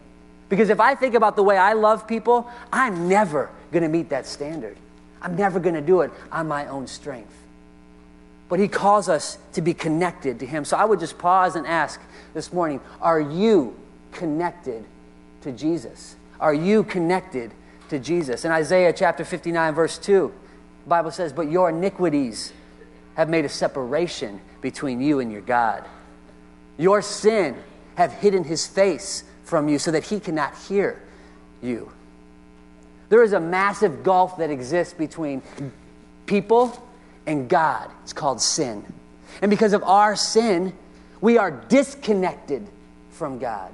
Because 0.49 0.69
if 0.69 0.79
I 0.79 0.95
think 0.95 1.13
about 1.13 1.35
the 1.35 1.43
way 1.43 1.55
I 1.55 1.73
love 1.73 2.07
people, 2.07 2.49
I'm 2.73 3.07
never 3.07 3.49
going 3.71 3.83
to 3.83 3.89
meet 3.89 4.09
that 4.09 4.25
standard. 4.25 4.75
I'm 5.21 5.35
never 5.35 5.59
going 5.59 5.75
to 5.75 5.81
do 5.81 6.01
it 6.01 6.11
on 6.31 6.47
my 6.47 6.67
own 6.67 6.87
strength. 6.87 7.33
But 8.49 8.59
He 8.59 8.67
calls 8.67 9.07
us 9.07 9.37
to 9.53 9.61
be 9.61 9.73
connected 9.73 10.39
to 10.39 10.45
Him. 10.45 10.65
So 10.65 10.77
I 10.77 10.83
would 10.83 10.99
just 10.99 11.17
pause 11.17 11.55
and 11.55 11.65
ask 11.67 12.01
this 12.33 12.51
morning 12.51 12.81
Are 13.01 13.21
you 13.21 13.77
connected 14.11 14.83
to 15.41 15.51
Jesus? 15.51 16.15
Are 16.39 16.53
you 16.53 16.83
connected 16.83 17.51
to 17.91 17.99
Jesus? 17.99 18.43
In 18.43 18.51
Isaiah 18.51 18.91
chapter 18.91 19.23
59, 19.23 19.75
verse 19.75 19.97
2, 19.97 20.33
the 20.83 20.89
Bible 20.89 21.11
says, 21.11 21.31
But 21.31 21.51
your 21.51 21.69
iniquities 21.69 22.51
have 23.15 23.29
made 23.29 23.45
a 23.45 23.49
separation 23.49 24.41
between 24.61 24.99
you 25.01 25.19
and 25.19 25.31
your 25.31 25.41
God. 25.41 25.85
Your 26.77 27.01
sin 27.01 27.55
have 27.95 28.13
hidden 28.13 28.43
his 28.43 28.65
face 28.65 29.23
from 29.43 29.69
you 29.69 29.77
so 29.77 29.91
that 29.91 30.05
he 30.05 30.19
cannot 30.19 30.57
hear 30.57 31.01
you. 31.61 31.91
There 33.09 33.23
is 33.23 33.33
a 33.33 33.39
massive 33.39 34.03
gulf 34.03 34.37
that 34.37 34.49
exists 34.49 34.93
between 34.93 35.41
people 36.25 36.81
and 37.27 37.49
God. 37.49 37.91
It's 38.03 38.13
called 38.13 38.41
sin. 38.41 38.85
And 39.41 39.49
because 39.49 39.73
of 39.73 39.83
our 39.83 40.15
sin, 40.15 40.73
we 41.19 41.37
are 41.37 41.51
disconnected 41.51 42.65
from 43.11 43.37
God. 43.37 43.73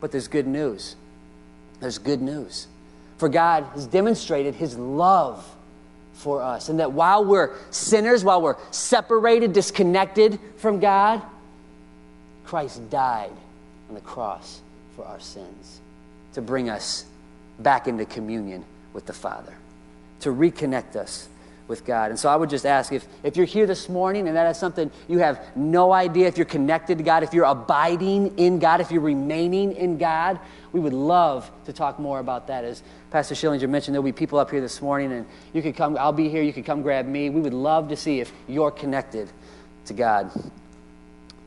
But 0.00 0.12
there's 0.12 0.28
good 0.28 0.46
news. 0.46 0.96
There's 1.82 1.98
good 1.98 2.22
news. 2.22 2.68
For 3.18 3.28
God 3.28 3.64
has 3.74 3.86
demonstrated 3.86 4.54
his 4.54 4.78
love 4.78 5.44
for 6.14 6.40
us. 6.40 6.68
And 6.68 6.78
that 6.78 6.92
while 6.92 7.24
we're 7.24 7.56
sinners, 7.70 8.22
while 8.22 8.40
we're 8.40 8.56
separated, 8.70 9.52
disconnected 9.52 10.38
from 10.58 10.78
God, 10.78 11.20
Christ 12.44 12.88
died 12.88 13.32
on 13.88 13.96
the 13.96 14.00
cross 14.00 14.60
for 14.94 15.04
our 15.04 15.18
sins 15.18 15.80
to 16.34 16.40
bring 16.40 16.70
us 16.70 17.04
back 17.58 17.88
into 17.88 18.04
communion 18.04 18.64
with 18.92 19.06
the 19.06 19.12
Father, 19.12 19.54
to 20.20 20.28
reconnect 20.30 20.94
us 20.94 21.28
with 21.72 21.86
God. 21.86 22.10
And 22.10 22.18
so 22.20 22.28
I 22.28 22.36
would 22.36 22.50
just 22.50 22.66
ask 22.66 22.92
if, 22.92 23.08
if 23.22 23.34
you're 23.34 23.46
here 23.46 23.64
this 23.64 23.88
morning 23.88 24.28
and 24.28 24.36
that 24.36 24.46
is 24.50 24.58
something 24.58 24.90
you 25.08 25.20
have 25.20 25.40
no 25.56 25.90
idea 25.90 26.28
if 26.28 26.36
you're 26.36 26.44
connected 26.44 26.98
to 26.98 27.04
God, 27.04 27.22
if 27.22 27.32
you're 27.32 27.46
abiding 27.46 28.38
in 28.38 28.58
God, 28.58 28.82
if 28.82 28.90
you're 28.90 29.00
remaining 29.00 29.72
in 29.72 29.96
God, 29.96 30.38
we 30.72 30.80
would 30.80 30.92
love 30.92 31.50
to 31.64 31.72
talk 31.72 31.98
more 31.98 32.18
about 32.18 32.48
that. 32.48 32.64
As 32.64 32.82
Pastor 33.10 33.34
Schillinger 33.34 33.70
mentioned, 33.70 33.94
there'll 33.94 34.04
be 34.04 34.12
people 34.12 34.38
up 34.38 34.50
here 34.50 34.60
this 34.60 34.82
morning 34.82 35.12
and 35.12 35.26
you 35.54 35.62
could 35.62 35.74
come, 35.74 35.96
I'll 35.96 36.12
be 36.12 36.28
here, 36.28 36.42
you 36.42 36.52
could 36.52 36.66
come 36.66 36.82
grab 36.82 37.06
me. 37.06 37.30
We 37.30 37.40
would 37.40 37.54
love 37.54 37.88
to 37.88 37.96
see 37.96 38.20
if 38.20 38.30
you're 38.46 38.70
connected 38.70 39.30
to 39.86 39.94
God. 39.94 40.30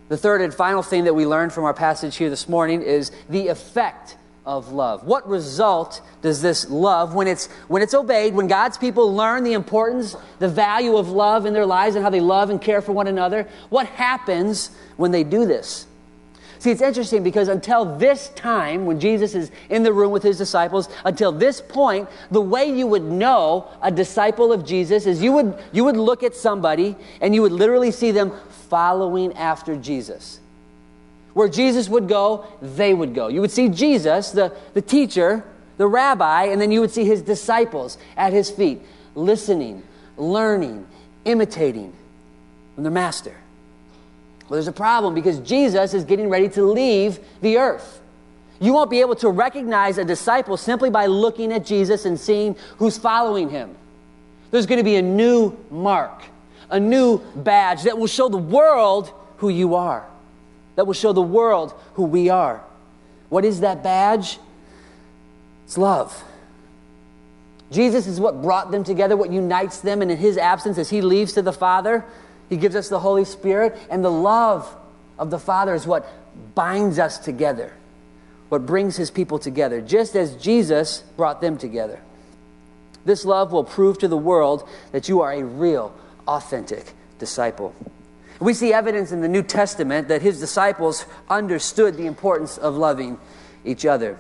The 0.10 0.18
third 0.18 0.42
and 0.42 0.52
final 0.52 0.82
thing 0.82 1.04
that 1.04 1.14
we 1.14 1.28
learned 1.28 1.54
from 1.54 1.66
our 1.66 1.74
passage 1.76 2.16
here 2.16 2.32
this 2.32 2.50
morning 2.50 2.82
is 2.82 3.12
the 3.30 3.50
effect 3.50 4.18
of 4.46 4.72
love. 4.72 5.04
What 5.04 5.28
result 5.28 6.02
does 6.22 6.42
this 6.42 6.70
love, 6.70 7.16
when 7.16 7.28
it's, 7.28 7.48
when 7.68 7.82
it's 7.82 7.94
obeyed, 7.94 8.36
when 8.36 8.48
God's 8.48 8.78
people 8.78 9.14
learn 9.14 9.44
the 9.44 9.54
importance, 9.54 10.16
the 10.40 10.48
value 10.48 10.98
of 10.98 11.10
love 11.10 11.46
in 11.46 11.54
their 11.54 11.66
lives 11.66 11.96
and 11.96 12.04
how 12.04 12.10
they 12.10 12.20
love 12.20 12.50
and 12.50 12.62
care 12.62 12.82
for 12.82 12.92
one 12.92 13.08
another, 13.08 13.48
what 13.70 13.88
happens 13.88 14.72
when 14.98 15.12
they 15.12 15.24
do 15.24 15.46
this? 15.46 15.88
See, 16.60 16.72
it's 16.72 16.82
interesting 16.82 17.22
because 17.22 17.48
until 17.48 17.98
this 17.98 18.30
time, 18.30 18.86
when 18.86 19.00
Jesus 19.00 19.36
is 19.36 19.52
in 19.70 19.84
the 19.84 19.94
room 19.94 20.12
with 20.12 20.24
his 20.24 20.38
disciples, 20.38 20.90
until 21.04 21.32
this 21.32 21.62
point, 21.62 22.10
the 22.32 22.42
way 22.42 22.66
you 22.66 22.88
would 22.88 23.04
know 23.04 23.68
a 23.82 23.92
disciple 23.92 24.52
of 24.52 24.66
Jesus 24.66 25.06
is 25.06 25.22
you 25.22 25.32
would, 25.34 25.58
you 25.74 25.84
would 25.84 25.98
look 25.98 26.24
at 26.24 26.36
somebody 26.36 26.96
and 27.22 27.36
you 27.36 27.42
would 27.42 27.52
literally 27.52 27.92
see 27.92 28.12
them 28.12 28.32
following 28.70 29.34
after 29.34 29.76
Jesus. 29.76 30.40
Where 31.36 31.50
Jesus 31.50 31.90
would 31.90 32.08
go, 32.08 32.46
they 32.62 32.94
would 32.94 33.14
go. 33.14 33.28
You 33.28 33.42
would 33.42 33.52
see 33.52 33.68
Jesus, 33.68 34.32
the, 34.32 34.56
the 34.74 34.82
teacher, 34.82 35.44
the 35.76 35.86
rabbi, 35.86 36.46
and 36.46 36.62
then 36.62 36.72
you 36.72 36.80
would 36.80 36.92
see 36.92 37.04
his 37.04 37.22
disciples 37.22 37.98
at 38.16 38.32
his 38.32 38.50
feet, 38.50 38.82
listening, 39.16 39.84
learning, 40.16 40.88
imitating 41.26 41.92
from 42.74 42.86
their 42.86 42.92
master. 42.92 43.36
Well, 44.48 44.56
there's 44.56 44.70
a 44.70 44.72
problem 44.72 45.14
because 45.14 45.40
Jesus 45.40 45.94
is 45.94 46.06
getting 46.06 46.30
ready 46.30 46.48
to 46.50 46.64
leave 46.64 47.20
the 47.42 47.58
earth. 47.58 48.02
You 48.62 48.72
won't 48.72 48.90
be 48.90 49.02
able 49.02 49.16
to 49.16 49.30
recognize 49.30 49.98
a 49.98 50.06
disciple 50.06 50.56
simply 50.56 50.90
by 50.90 51.08
looking 51.08 51.52
at 51.52 51.66
Jesus 51.66 52.06
and 52.06 52.18
seeing 52.18 52.56
who's 52.78 52.98
following 52.98 53.50
him. 53.50 53.76
There's 54.52 54.68
going 54.68 54.78
to 54.78 54.86
be 54.86 54.96
a 54.96 55.02
new 55.02 55.58
mark, 55.70 56.24
a 56.70 56.80
new 56.80 57.20
badge 57.36 57.84
that 57.84 57.98
will 57.98 58.08
show 58.08 58.30
the 58.30 58.38
world 58.38 59.12
who 59.40 59.50
you 59.50 59.76
are, 59.76 60.08
that 60.76 60.86
will 60.86 60.94
show 60.94 61.14
the 61.14 61.22
world 61.22 61.74
who 61.94 62.04
we 62.04 62.30
are. 62.30 62.64
What 63.30 63.46
is 63.46 63.62
that 63.62 63.84
badge? 63.84 64.40
It's 65.66 65.78
love. 65.78 66.24
Jesus 67.72 68.08
is 68.08 68.20
what 68.20 68.42
brought 68.42 68.72
them 68.72 68.84
together, 68.84 69.18
what 69.18 69.32
unites 69.32 69.80
them, 69.80 70.02
and 70.02 70.12
in 70.12 70.18
his 70.18 70.38
absence, 70.38 70.78
as 70.78 70.90
he 70.90 71.02
leaves 71.02 71.34
to 71.34 71.42
the 71.42 71.54
Father, 71.54 72.06
he 72.50 72.58
gives 72.58 72.76
us 72.76 72.90
the 72.90 73.00
Holy 73.00 73.26
Spirit, 73.26 73.76
and 73.90 74.06
the 74.06 74.12
love 74.12 74.74
of 75.18 75.32
the 75.32 75.40
Father 75.40 75.74
is 75.74 75.88
what 75.88 76.08
binds 76.54 77.00
us 77.00 77.18
together, 77.18 77.74
what 78.50 78.66
brings 78.66 78.96
his 78.98 79.10
people 79.10 79.40
together, 79.40 79.82
just 79.82 80.16
as 80.16 80.36
Jesus 80.36 81.00
brought 81.18 81.42
them 81.42 81.58
together. 81.58 82.00
This 83.04 83.26
love 83.26 83.52
will 83.52 83.64
prove 83.64 83.98
to 84.00 84.08
the 84.08 84.18
world 84.18 84.68
that 84.92 85.10
you 85.10 85.22
are 85.22 85.32
a 85.32 85.44
real, 85.44 85.96
authentic 86.28 86.94
disciple. 87.18 87.74
We 88.40 88.54
see 88.54 88.74
evidence 88.74 89.12
in 89.12 89.22
the 89.22 89.28
New 89.28 89.44
Testament 89.44 90.10
that 90.10 90.22
his 90.22 90.40
disciples 90.40 91.06
understood 91.30 91.96
the 91.96 92.06
importance 92.06 92.58
of 92.58 92.76
loving 92.76 93.18
each 93.64 93.86
other. 93.86 94.18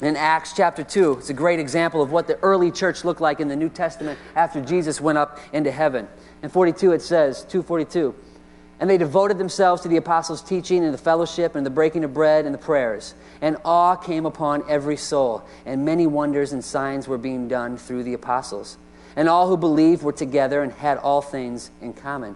In 0.00 0.16
Acts 0.16 0.52
chapter 0.54 0.82
2, 0.82 1.18
it's 1.18 1.30
a 1.30 1.34
great 1.34 1.60
example 1.60 2.02
of 2.02 2.10
what 2.10 2.26
the 2.26 2.38
early 2.40 2.70
church 2.70 3.04
looked 3.04 3.20
like 3.20 3.40
in 3.40 3.48
the 3.48 3.54
New 3.54 3.68
Testament 3.68 4.18
after 4.34 4.60
Jesus 4.60 5.00
went 5.00 5.18
up 5.18 5.38
into 5.52 5.70
heaven. 5.70 6.08
In 6.42 6.48
42, 6.48 6.92
it 6.92 7.02
says, 7.02 7.44
242, 7.44 8.14
and 8.80 8.90
they 8.90 8.98
devoted 8.98 9.38
themselves 9.38 9.82
to 9.82 9.88
the 9.88 9.98
apostles' 9.98 10.42
teaching 10.42 10.82
and 10.82 10.92
the 10.92 10.98
fellowship 10.98 11.54
and 11.54 11.64
the 11.64 11.70
breaking 11.70 12.02
of 12.02 12.12
bread 12.12 12.46
and 12.46 12.54
the 12.54 12.58
prayers. 12.58 13.14
And 13.40 13.58
awe 13.64 13.94
came 13.94 14.26
upon 14.26 14.64
every 14.68 14.96
soul, 14.96 15.44
and 15.64 15.84
many 15.84 16.08
wonders 16.08 16.52
and 16.52 16.64
signs 16.64 17.06
were 17.06 17.18
being 17.18 17.46
done 17.46 17.76
through 17.76 18.02
the 18.02 18.14
apostles. 18.14 18.78
And 19.14 19.28
all 19.28 19.46
who 19.46 19.56
believed 19.56 20.02
were 20.02 20.12
together 20.12 20.62
and 20.62 20.72
had 20.72 20.98
all 20.98 21.22
things 21.22 21.70
in 21.80 21.92
common. 21.92 22.34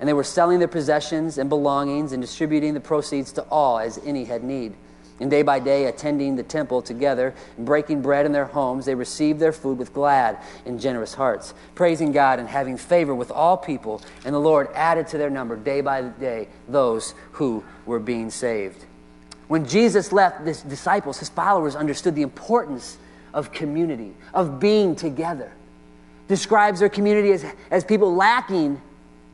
And 0.00 0.08
they 0.08 0.12
were 0.12 0.24
selling 0.24 0.58
their 0.58 0.68
possessions 0.68 1.38
and 1.38 1.48
belongings 1.48 2.12
and 2.12 2.22
distributing 2.22 2.74
the 2.74 2.80
proceeds 2.80 3.32
to 3.32 3.42
all 3.50 3.78
as 3.78 3.98
any 4.04 4.24
had 4.24 4.44
need. 4.44 4.74
And 5.20 5.30
day 5.30 5.42
by 5.42 5.58
day, 5.58 5.86
attending 5.86 6.36
the 6.36 6.44
temple 6.44 6.80
together 6.80 7.34
and 7.56 7.66
breaking 7.66 8.02
bread 8.02 8.24
in 8.24 8.30
their 8.30 8.44
homes, 8.44 8.86
they 8.86 8.94
received 8.94 9.40
their 9.40 9.52
food 9.52 9.78
with 9.78 9.92
glad 9.92 10.38
and 10.64 10.80
generous 10.80 11.14
hearts, 11.14 11.54
praising 11.74 12.12
God 12.12 12.38
and 12.38 12.48
having 12.48 12.76
favor 12.76 13.14
with 13.14 13.32
all 13.32 13.56
people. 13.56 14.00
And 14.24 14.32
the 14.32 14.38
Lord 14.38 14.68
added 14.74 15.08
to 15.08 15.18
their 15.18 15.30
number 15.30 15.56
day 15.56 15.80
by 15.80 16.02
day 16.02 16.48
those 16.68 17.14
who 17.32 17.64
were 17.84 17.98
being 17.98 18.30
saved. 18.30 18.84
When 19.48 19.66
Jesus 19.66 20.12
left, 20.12 20.46
his 20.46 20.62
disciples, 20.62 21.18
his 21.18 21.30
followers, 21.30 21.74
understood 21.74 22.14
the 22.14 22.22
importance 22.22 22.98
of 23.34 23.50
community, 23.50 24.14
of 24.34 24.60
being 24.60 24.94
together. 24.94 25.52
Describes 26.28 26.80
their 26.80 26.90
community 26.90 27.32
as, 27.32 27.44
as 27.70 27.82
people 27.82 28.14
lacking 28.14 28.80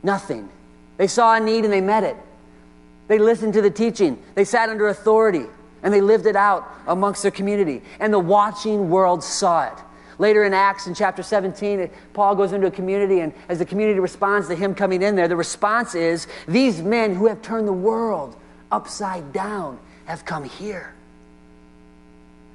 nothing. 0.01 0.49
They 0.97 1.07
saw 1.07 1.35
a 1.35 1.39
need 1.39 1.63
and 1.63 1.73
they 1.73 1.81
met 1.81 2.03
it. 2.03 2.15
They 3.07 3.19
listened 3.19 3.53
to 3.53 3.61
the 3.61 3.69
teaching. 3.69 4.21
They 4.33 4.45
sat 4.45 4.69
under 4.69 4.87
authority 4.87 5.45
and 5.83 5.93
they 5.93 6.01
lived 6.01 6.25
it 6.25 6.35
out 6.35 6.71
amongst 6.87 7.21
their 7.21 7.31
community. 7.31 7.81
And 7.99 8.13
the 8.13 8.19
watching 8.19 8.89
world 8.89 9.23
saw 9.23 9.67
it. 9.67 9.77
Later 10.17 10.45
in 10.45 10.53
Acts, 10.53 10.87
in 10.87 10.95
chapter 10.95 11.21
17, 11.21 11.89
Paul 12.13 12.35
goes 12.35 12.53
into 12.53 12.67
a 12.67 12.71
community, 12.71 13.19
and 13.19 13.33
as 13.49 13.59
the 13.59 13.65
community 13.65 13.99
responds 13.99 14.47
to 14.47 14.55
him 14.55 14.73
coming 14.73 15.01
in 15.01 15.15
there, 15.15 15.27
the 15.27 15.35
response 15.35 15.93
is 15.93 16.27
these 16.47 16.81
men 16.81 17.13
who 17.13 17.27
have 17.27 17.41
turned 17.41 17.67
the 17.67 17.73
world 17.73 18.35
upside 18.71 19.33
down 19.33 19.77
have 20.05 20.23
come 20.23 20.45
here. 20.45 20.93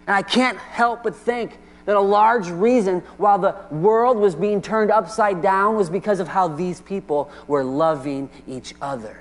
And 0.07 0.17
I 0.17 0.23
can't 0.23 0.57
help 0.59 1.03
but 1.03 1.15
think 1.15 1.59
that 1.91 1.97
a 1.97 2.01
large 2.01 2.49
reason 2.49 3.01
while 3.17 3.37
the 3.37 3.53
world 3.73 4.17
was 4.17 4.37
being 4.37 4.63
turned 4.63 4.93
upside 4.93 5.43
down 5.43 5.75
was 5.75 5.91
because 5.91 6.21
of 6.21 6.29
how 6.29 6.47
these 6.47 6.81
people 6.81 7.29
were 7.49 7.65
loving 7.65 8.31
each 8.47 8.75
other. 8.81 9.19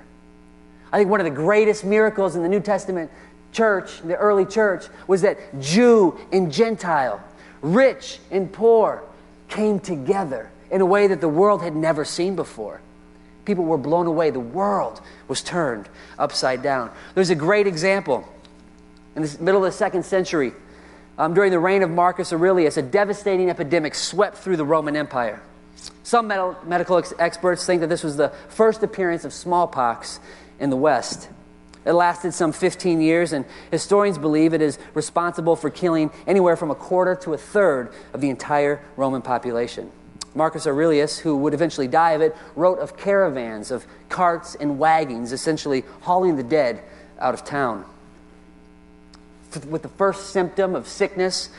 I 0.92 0.98
think 0.98 1.10
one 1.10 1.18
of 1.18 1.24
the 1.24 1.32
greatest 1.32 1.84
miracles 1.84 2.36
in 2.36 2.44
the 2.44 2.48
New 2.48 2.60
Testament 2.60 3.10
church, 3.50 4.00
the 4.02 4.14
early 4.14 4.46
church, 4.46 4.84
was 5.08 5.22
that 5.22 5.36
Jew 5.60 6.16
and 6.30 6.52
Gentile, 6.52 7.20
rich 7.60 8.20
and 8.30 8.52
poor, 8.52 9.02
came 9.48 9.80
together 9.80 10.48
in 10.70 10.80
a 10.80 10.86
way 10.86 11.08
that 11.08 11.20
the 11.20 11.28
world 11.28 11.62
had 11.62 11.74
never 11.74 12.04
seen 12.04 12.36
before. 12.36 12.80
People 13.46 13.64
were 13.64 13.78
blown 13.78 14.06
away. 14.06 14.30
The 14.30 14.38
world 14.38 15.00
was 15.26 15.42
turned 15.42 15.88
upside 16.20 16.62
down. 16.62 16.92
There's 17.16 17.30
a 17.30 17.34
great 17.34 17.66
example 17.66 18.32
in 19.16 19.22
the 19.22 19.36
middle 19.40 19.64
of 19.64 19.72
the 19.72 19.76
second 19.76 20.04
century. 20.04 20.52
Um, 21.20 21.34
during 21.34 21.50
the 21.50 21.58
reign 21.58 21.82
of 21.82 21.90
Marcus 21.90 22.32
Aurelius, 22.32 22.78
a 22.78 22.82
devastating 22.82 23.50
epidemic 23.50 23.94
swept 23.94 24.38
through 24.38 24.56
the 24.56 24.64
Roman 24.64 24.96
Empire. 24.96 25.42
Some 26.02 26.28
med- 26.28 26.56
medical 26.66 26.96
ex- 26.96 27.12
experts 27.18 27.66
think 27.66 27.82
that 27.82 27.88
this 27.88 28.02
was 28.02 28.16
the 28.16 28.30
first 28.48 28.82
appearance 28.82 29.26
of 29.26 29.34
smallpox 29.34 30.18
in 30.58 30.70
the 30.70 30.78
West. 30.78 31.28
It 31.84 31.92
lasted 31.92 32.32
some 32.32 32.52
15 32.52 33.02
years, 33.02 33.34
and 33.34 33.44
historians 33.70 34.16
believe 34.16 34.54
it 34.54 34.62
is 34.62 34.78
responsible 34.94 35.56
for 35.56 35.68
killing 35.68 36.10
anywhere 36.26 36.56
from 36.56 36.70
a 36.70 36.74
quarter 36.74 37.14
to 37.16 37.34
a 37.34 37.38
third 37.38 37.92
of 38.14 38.22
the 38.22 38.30
entire 38.30 38.82
Roman 38.96 39.20
population. 39.20 39.92
Marcus 40.34 40.66
Aurelius, 40.66 41.18
who 41.18 41.36
would 41.36 41.52
eventually 41.52 41.86
die 41.86 42.12
of 42.12 42.22
it, 42.22 42.34
wrote 42.56 42.78
of 42.78 42.96
caravans 42.96 43.70
of 43.70 43.86
carts 44.08 44.54
and 44.54 44.78
wagons, 44.78 45.32
essentially 45.32 45.84
hauling 46.00 46.36
the 46.36 46.42
dead 46.42 46.82
out 47.18 47.34
of 47.34 47.44
town. 47.44 47.84
With 49.68 49.82
the 49.82 49.88
first 49.88 50.30
symptom 50.30 50.74
of 50.74 50.86
sickness, 50.86 51.50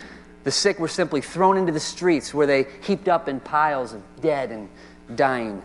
the 0.44 0.52
sick 0.52 0.80
were 0.80 0.88
simply 0.88 1.22
thrown 1.22 1.58
into 1.58 1.72
the 1.72 1.80
streets 1.80 2.34
where 2.34 2.48
they 2.48 2.68
heaped 2.82 3.08
up 3.08 3.28
in 3.28 3.40
piles 3.40 3.94
of 3.94 4.02
dead 4.22 4.52
and 4.52 4.70
dying. 5.16 5.62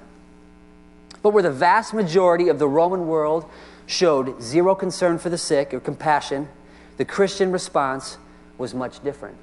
But 1.23 1.31
where 1.31 1.43
the 1.43 1.51
vast 1.51 1.95
majority 1.95 2.49
of 2.49 2.59
the 2.59 2.69
Roman 2.69 3.07
world 3.07 3.47
showed 3.87 4.43
zero 4.43 4.75
concern 4.75 5.19
for 5.19 5.29
the 5.29 5.39
sick 5.39 5.73
or 5.73 5.81
compassion, 5.81 6.49
the 6.97 7.05
Christian 7.05 7.53
response 7.53 8.19
was 8.59 8.75
much 8.75 9.03
different. 9.03 9.37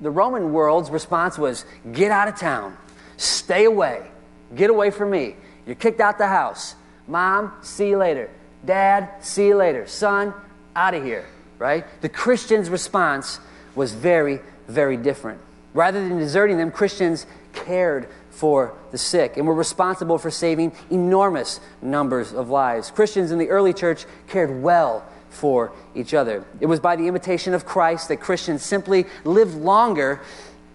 The 0.00 0.10
Roman 0.10 0.52
world's 0.52 0.90
response 0.90 1.38
was 1.38 1.64
get 1.92 2.10
out 2.10 2.28
of 2.28 2.36
town, 2.36 2.76
stay 3.16 3.64
away, 3.64 4.06
get 4.54 4.70
away 4.70 4.90
from 4.90 5.10
me. 5.10 5.36
You're 5.66 5.76
kicked 5.76 6.00
out 6.00 6.18
the 6.18 6.26
house. 6.26 6.74
Mom, 7.06 7.52
see 7.62 7.88
you 7.88 7.98
later. 7.98 8.30
Dad, 8.64 9.08
see 9.20 9.48
you 9.48 9.56
later. 9.56 9.86
Son, 9.86 10.34
out 10.76 10.94
of 10.94 11.02
here, 11.02 11.26
right? 11.60 11.84
The 12.00 12.08
Christian's 12.08 12.70
response 12.70 13.38
was 13.76 13.92
very, 13.92 14.40
very 14.66 14.96
different. 14.96 15.40
Rather 15.74 16.08
than 16.08 16.18
deserting 16.18 16.56
them, 16.56 16.72
Christians 16.72 17.26
cared 17.52 18.08
for 18.30 18.74
the 18.90 18.98
sick 18.98 19.36
and 19.36 19.46
were 19.46 19.54
responsible 19.54 20.18
for 20.18 20.30
saving 20.30 20.72
enormous 20.90 21.60
numbers 21.82 22.32
of 22.32 22.48
lives. 22.48 22.90
Christians 22.90 23.30
in 23.30 23.38
the 23.38 23.50
early 23.50 23.74
church 23.74 24.06
cared 24.26 24.62
well 24.62 25.04
for 25.28 25.72
each 25.94 26.14
other. 26.14 26.44
It 26.60 26.66
was 26.66 26.80
by 26.80 26.96
the 26.96 27.06
imitation 27.06 27.54
of 27.54 27.66
Christ 27.66 28.08
that 28.08 28.16
Christians 28.16 28.62
simply 28.62 29.04
lived 29.24 29.54
longer 29.54 30.20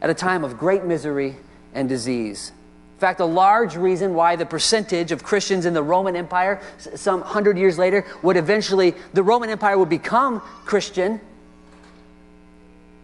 at 0.02 0.10
a 0.10 0.14
time 0.14 0.44
of 0.44 0.58
great 0.58 0.86
misery 0.86 1.36
and 1.74 1.90
disease. 1.90 2.52
In 2.96 3.00
fact, 3.00 3.20
a 3.20 3.26
large 3.26 3.76
reason 3.76 4.14
why 4.14 4.38
the 4.38 4.46
percentage 4.46 5.12
of 5.12 5.22
Christians 5.22 5.66
in 5.66 5.74
the 5.74 5.84
Roman 5.84 6.16
Empire, 6.16 6.62
some 6.78 7.22
hundred 7.22 7.58
years 7.58 7.78
later, 7.78 8.06
would 8.24 8.38
eventually, 8.38 8.96
the 9.14 9.22
Roman 9.22 9.50
Empire 9.50 9.78
would 9.78 9.90
become 9.90 10.40
Christian, 10.64 11.20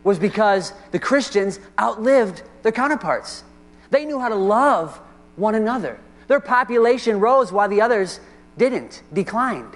was 0.06 0.18
because 0.18 0.72
the 0.92 1.00
Christians 1.00 1.60
outlived 1.78 2.42
their 2.64 2.72
counterparts. 2.72 3.44
They 3.90 4.06
knew 4.06 4.18
how 4.18 4.30
to 4.30 4.36
love 4.36 4.98
one 5.36 5.56
another. 5.56 6.00
Their 6.28 6.40
population 6.40 7.20
rose 7.20 7.52
while 7.52 7.68
the 7.68 7.82
others 7.82 8.22
didn't, 8.58 9.04
declined. 9.12 9.74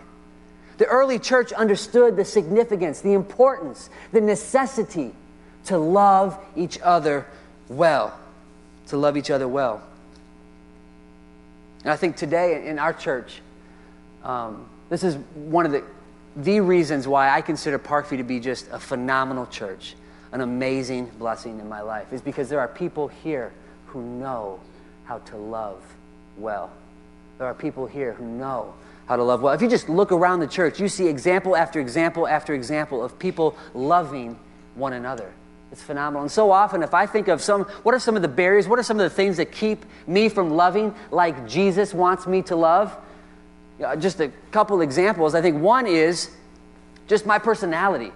The 0.77 0.85
early 0.85 1.19
church 1.19 1.51
understood 1.51 2.15
the 2.15 2.23
significance, 2.23 3.01
the 3.01 3.13
importance, 3.13 3.89
the 4.13 4.21
necessity 4.21 5.13
to 5.65 5.77
love 5.77 6.39
each 6.55 6.79
other 6.81 7.25
well. 7.67 8.17
To 8.87 8.97
love 8.97 9.17
each 9.17 9.29
other 9.29 9.47
well. 9.49 9.83
And 11.85 11.93
I 11.93 11.95
think 11.95 12.15
today 12.15 12.67
in 12.67 12.79
our 12.79 12.91
church, 12.91 13.41
um, 14.23 14.67
this 14.89 15.03
is 15.03 15.15
one 15.35 15.65
of 15.65 15.71
the 15.71 15.83
the 16.35 16.59
reasons 16.59 17.07
why 17.07 17.29
I 17.29 17.41
consider 17.41 17.79
Parkview 17.79 18.17
to 18.17 18.23
be 18.23 18.39
just 18.39 18.67
a 18.71 18.79
phenomenal 18.79 19.45
church, 19.45 19.95
an 20.31 20.41
amazing 20.41 21.05
blessing 21.17 21.59
in 21.59 21.69
my 21.69 21.81
life, 21.81 22.11
is 22.11 22.21
because 22.21 22.49
there 22.49 22.59
are 22.59 22.67
people 22.67 23.07
here 23.07 23.53
who 23.85 24.01
know 24.01 24.59
how 25.05 25.19
to 25.19 25.37
love 25.37 25.81
well. 26.37 26.71
There 27.37 27.47
are 27.47 27.53
people 27.53 27.85
here 27.85 28.13
who 28.13 28.25
know 28.25 28.73
how 29.05 29.15
to 29.15 29.23
love 29.23 29.41
well. 29.41 29.53
If 29.53 29.61
you 29.61 29.69
just 29.69 29.87
look 29.87 30.11
around 30.11 30.39
the 30.39 30.47
church, 30.47 30.79
you 30.79 30.89
see 30.89 31.07
example 31.07 31.55
after 31.55 31.79
example 31.79 32.27
after 32.27 32.53
example 32.53 33.03
of 33.03 33.17
people 33.17 33.55
loving 33.73 34.37
one 34.73 34.93
another. 34.93 35.31
It's 35.75 35.83
phenomenal. 35.83 36.21
And 36.21 36.31
so 36.31 36.51
often, 36.51 36.83
if 36.83 36.93
I 36.93 37.05
think 37.05 37.27
of 37.27 37.41
some, 37.41 37.63
what 37.83 37.93
are 37.93 37.99
some 37.99 38.15
of 38.15 38.21
the 38.21 38.29
barriers? 38.29 38.65
What 38.65 38.79
are 38.79 38.83
some 38.83 38.97
of 38.97 39.03
the 39.03 39.13
things 39.13 39.35
that 39.35 39.51
keep 39.51 39.85
me 40.07 40.29
from 40.29 40.51
loving 40.51 40.95
like 41.11 41.49
Jesus 41.49 41.93
wants 41.93 42.25
me 42.25 42.43
to 42.43 42.55
love? 42.55 42.95
just 43.99 44.21
a 44.21 44.29
couple 44.51 44.79
examples. 44.79 45.35
I 45.35 45.41
think 45.41 45.61
one 45.61 45.85
is 45.85 46.31
just 47.07 47.25
my 47.25 47.37
personality. 47.37 48.13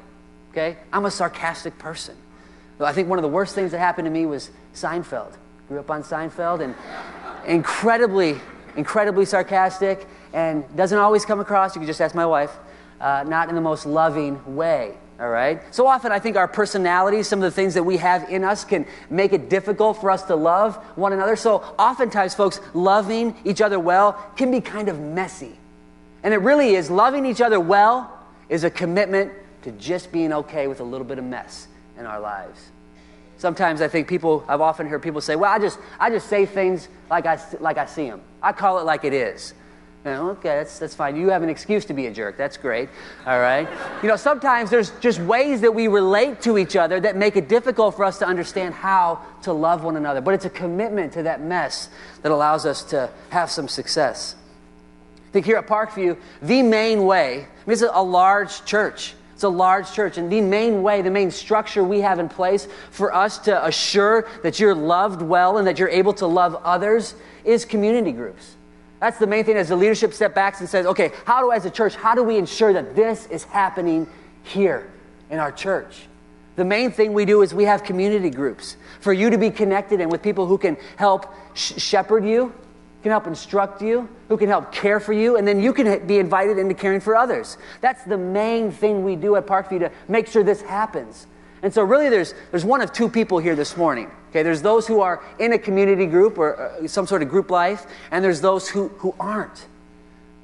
Okay? 0.51 0.77
I'm 0.93 1.03
a 1.03 1.11
sarcastic 1.11 1.77
person. 1.77 2.15
I 2.79 2.93
think 2.93 3.09
one 3.09 3.19
of 3.19 3.23
the 3.23 3.29
worst 3.29 3.55
things 3.55 3.71
that 3.71 3.79
happened 3.79 4.05
to 4.05 4.09
me 4.09 4.25
was 4.25 4.51
Seinfeld. 4.73 5.33
Grew 5.67 5.81
up 5.81 5.91
on 5.91 6.01
Seinfeld 6.01 6.61
and 6.61 6.73
incredibly, 7.45 8.37
incredibly 8.77 9.25
sarcastic 9.25 10.07
and 10.31 10.63
doesn't 10.77 10.97
always 10.97 11.25
come 11.25 11.41
across, 11.41 11.75
you 11.75 11.81
can 11.81 11.87
just 11.87 11.99
ask 11.99 12.15
my 12.15 12.25
wife, 12.25 12.55
uh, 13.01 13.25
not 13.27 13.49
in 13.49 13.55
the 13.55 13.59
most 13.59 13.85
loving 13.85 14.55
way. 14.55 14.95
All 15.19 15.29
right? 15.29 15.61
So 15.75 15.85
often, 15.85 16.13
I 16.13 16.19
think 16.19 16.37
our 16.37 16.47
personalities, 16.47 17.27
some 17.27 17.39
of 17.39 17.43
the 17.43 17.51
things 17.51 17.73
that 17.73 17.83
we 17.83 17.97
have 17.97 18.29
in 18.29 18.43
us, 18.45 18.63
can 18.63 18.85
make 19.09 19.33
it 19.33 19.49
difficult 19.49 19.99
for 19.99 20.09
us 20.11 20.23
to 20.23 20.35
love 20.35 20.77
one 20.95 21.11
another. 21.11 21.35
So, 21.35 21.57
oftentimes, 21.77 22.33
folks, 22.35 22.61
loving 22.73 23.35
each 23.43 23.61
other 23.61 23.79
well 23.79 24.13
can 24.37 24.49
be 24.49 24.61
kind 24.61 24.87
of 24.87 24.99
messy. 24.99 25.57
And 26.23 26.33
it 26.33 26.37
really 26.37 26.75
is. 26.75 26.89
Loving 26.89 27.25
each 27.25 27.41
other 27.41 27.59
well 27.59 28.17
is 28.47 28.63
a 28.63 28.69
commitment 28.69 29.33
to 29.63 29.71
just 29.73 30.11
being 30.11 30.31
okay 30.31 30.67
with 30.67 30.79
a 30.79 30.83
little 30.83 31.05
bit 31.05 31.17
of 31.17 31.25
mess 31.25 31.67
in 31.97 32.05
our 32.05 32.19
lives. 32.19 32.71
Sometimes 33.37 33.81
I 33.81 33.87
think 33.87 34.07
people, 34.07 34.43
I've 34.47 34.61
often 34.61 34.87
heard 34.87 35.01
people 35.01 35.21
say, 35.21 35.35
well, 35.35 35.51
I 35.51 35.59
just, 35.59 35.79
I 35.99 36.09
just 36.09 36.27
say 36.27 36.45
things 36.45 36.87
like 37.09 37.25
I, 37.25 37.39
like 37.59 37.77
I 37.77 37.85
see 37.85 38.09
them. 38.09 38.21
I 38.41 38.51
call 38.51 38.79
it 38.79 38.83
like 38.83 39.05
it 39.05 39.13
is. 39.13 39.53
Okay, 40.05 40.49
that's, 40.49 40.79
that's 40.79 40.95
fine. 40.95 41.17
You 41.17 41.29
have 41.29 41.43
an 41.43 41.49
excuse 41.49 41.83
to 41.85 41.93
be 41.93 42.05
a 42.05 42.11
jerk. 42.11 42.37
That's 42.37 42.55
great. 42.55 42.87
All 43.25 43.39
right. 43.39 43.67
You 44.01 44.07
know, 44.07 44.15
sometimes 44.15 44.69
there's 44.69 44.91
just 45.01 45.19
ways 45.19 45.59
that 45.61 45.75
we 45.75 45.89
relate 45.89 46.41
to 46.43 46.57
each 46.57 46.77
other 46.77 47.01
that 47.01 47.17
make 47.17 47.35
it 47.35 47.49
difficult 47.49 47.97
for 47.97 48.05
us 48.05 48.17
to 48.19 48.25
understand 48.25 48.73
how 48.75 49.19
to 49.41 49.51
love 49.51 49.83
one 49.83 49.97
another. 49.97 50.21
But 50.21 50.35
it's 50.35 50.45
a 50.45 50.49
commitment 50.49 51.11
to 51.13 51.23
that 51.23 51.41
mess 51.41 51.89
that 52.21 52.31
allows 52.31 52.65
us 52.65 52.83
to 52.85 53.09
have 53.29 53.51
some 53.51 53.67
success. 53.67 54.35
I 55.27 55.31
think 55.31 55.45
here 55.45 55.57
at 55.57 55.67
Parkview, 55.67 56.17
the 56.41 56.63
main 56.63 57.05
way, 57.05 57.33
I 57.33 57.69
mean, 57.69 57.73
it's 57.73 57.81
a 57.81 58.01
large 58.01 58.63
church. 58.63 59.15
It's 59.33 59.43
a 59.43 59.49
large 59.49 59.91
church. 59.91 60.17
And 60.17 60.31
the 60.31 60.39
main 60.39 60.81
way, 60.81 61.01
the 61.01 61.11
main 61.11 61.29
structure 61.29 61.83
we 61.83 61.99
have 62.01 62.19
in 62.19 62.29
place 62.29 62.69
for 62.91 63.13
us 63.13 63.37
to 63.39 63.65
assure 63.65 64.29
that 64.43 64.61
you're 64.61 64.73
loved 64.73 65.21
well 65.21 65.57
and 65.57 65.67
that 65.67 65.77
you're 65.77 65.89
able 65.89 66.13
to 66.13 66.25
love 66.25 66.55
others 66.63 67.15
is 67.43 67.65
community 67.65 68.13
groups. 68.13 68.55
That's 68.99 69.17
the 69.17 69.27
main 69.27 69.45
thing 69.45 69.55
as 69.55 69.69
the 69.69 69.75
leadership 69.75 70.13
step 70.13 70.35
back 70.35 70.59
and 70.59 70.67
says, 70.67 70.85
okay, 70.85 71.11
how 71.25 71.41
do, 71.41 71.51
as 71.51 71.65
a 71.65 71.69
church, 71.69 71.95
how 71.95 72.15
do 72.15 72.23
we 72.23 72.37
ensure 72.37 72.73
that 72.73 72.95
this 72.95 73.27
is 73.27 73.43
happening 73.45 74.07
here 74.43 74.89
in 75.29 75.39
our 75.39 75.51
church? 75.51 76.01
The 76.57 76.65
main 76.65 76.91
thing 76.91 77.13
we 77.13 77.23
do 77.23 77.41
is 77.41 77.53
we 77.53 77.63
have 77.63 77.83
community 77.83 78.29
groups 78.29 78.75
for 78.99 79.13
you 79.13 79.29
to 79.29 79.37
be 79.37 79.49
connected 79.49 80.01
and 80.01 80.11
with 80.11 80.21
people 80.21 80.45
who 80.45 80.57
can 80.57 80.75
help 80.97 81.33
sh- 81.53 81.81
shepherd 81.81 82.25
you, 82.25 82.53
can 83.01 83.11
help 83.11 83.27
instruct 83.27 83.81
you, 83.81 84.09
who 84.27 84.35
can 84.35 84.49
help 84.49 84.73
care 84.73 84.99
for 84.99 85.13
you, 85.13 85.37
and 85.37 85.47
then 85.47 85.61
you 85.61 85.71
can 85.71 86.05
be 86.05 86.17
invited 86.19 86.57
into 86.57 86.73
caring 86.73 86.99
for 86.99 87.15
others. 87.15 87.57
That's 87.79 88.03
the 88.03 88.17
main 88.17 88.71
thing 88.71 89.05
we 89.05 89.15
do 89.15 89.37
at 89.37 89.45
Parkview 89.47 89.79
to 89.79 89.91
make 90.09 90.27
sure 90.27 90.43
this 90.43 90.61
happens. 90.61 91.25
And 91.61 91.73
so, 91.73 91.83
really, 91.83 92.09
there's, 92.09 92.33
there's 92.51 92.65
one 92.65 92.81
of 92.81 92.91
two 92.91 93.07
people 93.07 93.39
here 93.39 93.55
this 93.55 93.77
morning. 93.77 94.11
Okay, 94.29 94.43
there's 94.43 94.61
those 94.61 94.85
who 94.85 95.01
are 95.01 95.23
in 95.39 95.53
a 95.53 95.57
community 95.57 96.05
group 96.05 96.37
or 96.37 96.59
uh, 96.59 96.87
some 96.87 97.07
sort 97.07 97.21
of 97.21 97.29
group 97.29 97.49
life, 97.49 97.87
and 98.11 98.23
there's 98.23 98.41
those 98.41 98.69
who, 98.69 98.89
who 98.89 99.15
aren't. 99.19 99.65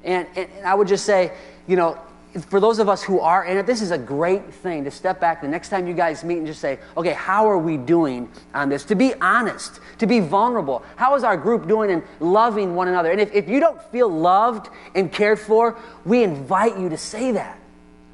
And, 0.02 0.26
and, 0.36 0.48
and 0.56 0.66
I 0.66 0.74
would 0.74 0.88
just 0.88 1.04
say, 1.04 1.32
you 1.68 1.76
know, 1.76 1.98
for 2.40 2.60
those 2.60 2.78
of 2.78 2.88
us 2.88 3.02
who 3.02 3.20
are 3.20 3.44
in 3.44 3.56
it, 3.56 3.66
this 3.66 3.80
is 3.80 3.90
a 3.90 3.98
great 3.98 4.52
thing 4.52 4.84
to 4.84 4.90
step 4.90 5.20
back 5.20 5.40
the 5.40 5.48
next 5.48 5.68
time 5.68 5.86
you 5.86 5.94
guys 5.94 6.22
meet 6.24 6.38
and 6.38 6.46
just 6.46 6.60
say, 6.60 6.78
okay, 6.96 7.12
how 7.12 7.48
are 7.48 7.58
we 7.58 7.76
doing 7.76 8.28
on 8.54 8.68
this? 8.68 8.84
To 8.86 8.94
be 8.94 9.14
honest, 9.14 9.80
to 9.98 10.06
be 10.06 10.20
vulnerable. 10.20 10.82
How 10.96 11.14
is 11.14 11.24
our 11.24 11.36
group 11.36 11.66
doing 11.66 11.90
in 11.90 12.02
loving 12.20 12.74
one 12.74 12.88
another? 12.88 13.10
And 13.10 13.20
if, 13.20 13.32
if 13.32 13.48
you 13.48 13.60
don't 13.60 13.80
feel 13.90 14.08
loved 14.08 14.68
and 14.94 15.10
cared 15.10 15.38
for, 15.38 15.78
we 16.04 16.22
invite 16.22 16.78
you 16.78 16.88
to 16.88 16.98
say 16.98 17.32
that. 17.32 17.58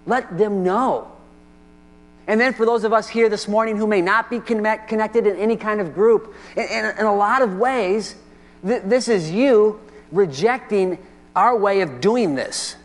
Let 0.07 0.39
them 0.39 0.63
know. 0.63 1.11
And 2.27 2.41
then 2.41 2.55
for 2.55 2.65
those 2.65 2.85
of 2.85 2.93
us 2.93 3.09
here 3.09 3.29
this 3.29 3.49
morning 3.49 3.77
who 3.77 3.87
may 3.87 4.01
not 4.01 4.31
be 4.31 4.39
connect, 4.41 4.89
connected 4.89 5.27
in 5.27 5.37
any 5.37 5.57
kind 5.57 5.81
of 5.81 5.95
group, 5.95 6.35
in, 6.57 6.65
in, 6.65 6.99
in 6.99 7.07
a 7.07 7.15
lot 7.15 7.43
of 7.43 7.57
ways, 7.59 8.15
th- 8.65 8.83
this 8.85 9.09
is 9.09 9.31
you 9.31 9.81
rejecting 10.13 10.99
our 11.35 11.57
way 11.57 11.81
of 11.81 12.01
doing 12.01 12.35
this 12.35 12.77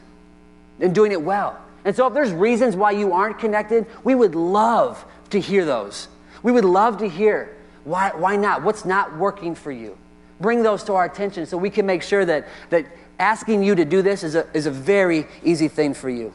and 0.80 0.96
doing 0.96 1.12
it 1.12 1.22
well. 1.22 1.60
And 1.86 1.96
so 1.96 2.08
if 2.08 2.14
there's 2.14 2.32
reasons 2.32 2.76
why 2.76 2.92
you 2.92 3.14
aren't 3.14 3.40
connected, 3.40 3.86
we 4.04 4.16
would 4.16 4.36
love 4.36 5.04
to 5.30 5.40
hear 5.40 5.66
those. 5.66 6.08
We 6.44 6.52
would 6.52 6.66
love 6.66 6.98
to 7.00 7.10
hear 7.10 7.56
why, 7.84 8.12
why 8.14 8.36
not? 8.36 8.64
What's 8.64 8.84
not 8.84 9.16
working 9.18 9.56
for 9.56 9.72
you? 9.72 9.98
Bring 10.42 10.62
those 10.62 10.84
to 10.86 10.94
our 10.94 11.06
attention 11.06 11.46
so 11.46 11.58
we 11.58 11.70
can 11.70 11.86
make 11.86 12.04
sure 12.04 12.26
that, 12.26 12.48
that 12.70 12.86
asking 13.18 13.64
you 13.64 13.76
to 13.76 13.86
do 13.86 14.02
this 14.02 14.24
is 14.24 14.36
a, 14.36 14.46
is 14.54 14.66
a 14.66 14.72
very 14.72 15.26
easy 15.44 15.70
thing 15.70 15.94
for 15.94 16.10
you. 16.10 16.34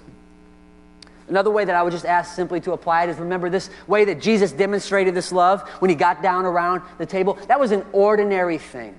Another 1.33 1.51
way 1.51 1.65
that 1.65 1.75
I 1.75 1.83
would 1.83 1.93
just 1.95 2.05
ask 2.05 2.37
simply 2.37 2.61
to 2.61 2.73
apply 2.73 3.05
it 3.05 3.09
is 3.09 3.17
remember 3.17 3.49
this 3.49 3.71
way 3.87 4.05
that 4.05 4.21
Jesus 4.21 4.53
demonstrated 4.53 5.15
this 5.15 5.33
love 5.33 5.67
when 5.79 5.89
he 5.89 5.95
got 5.95 6.21
down 6.21 6.45
around 6.45 6.83
the 6.99 7.07
table. 7.07 7.39
That 7.49 7.59
was 7.59 7.73
an 7.73 7.87
ordinary 7.93 8.59
thing. 8.59 8.95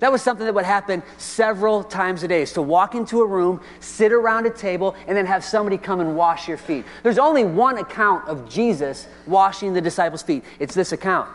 That 0.00 0.12
was 0.12 0.20
something 0.20 0.44
that 0.44 0.52
would 0.52 0.66
happen 0.66 1.02
several 1.16 1.82
times 1.82 2.22
a 2.24 2.28
day. 2.28 2.42
Is 2.42 2.52
to 2.52 2.60
walk 2.60 2.94
into 2.94 3.22
a 3.22 3.26
room, 3.26 3.62
sit 3.80 4.12
around 4.12 4.44
a 4.44 4.50
table, 4.50 4.96
and 5.06 5.16
then 5.16 5.24
have 5.24 5.42
somebody 5.42 5.78
come 5.78 6.00
and 6.00 6.14
wash 6.14 6.46
your 6.46 6.58
feet. 6.58 6.84
There's 7.02 7.16
only 7.16 7.44
one 7.44 7.78
account 7.78 8.28
of 8.28 8.50
Jesus 8.50 9.06
washing 9.26 9.72
the 9.72 9.80
disciples' 9.80 10.20
feet. 10.20 10.44
It's 10.58 10.74
this 10.74 10.92
account. 10.92 11.30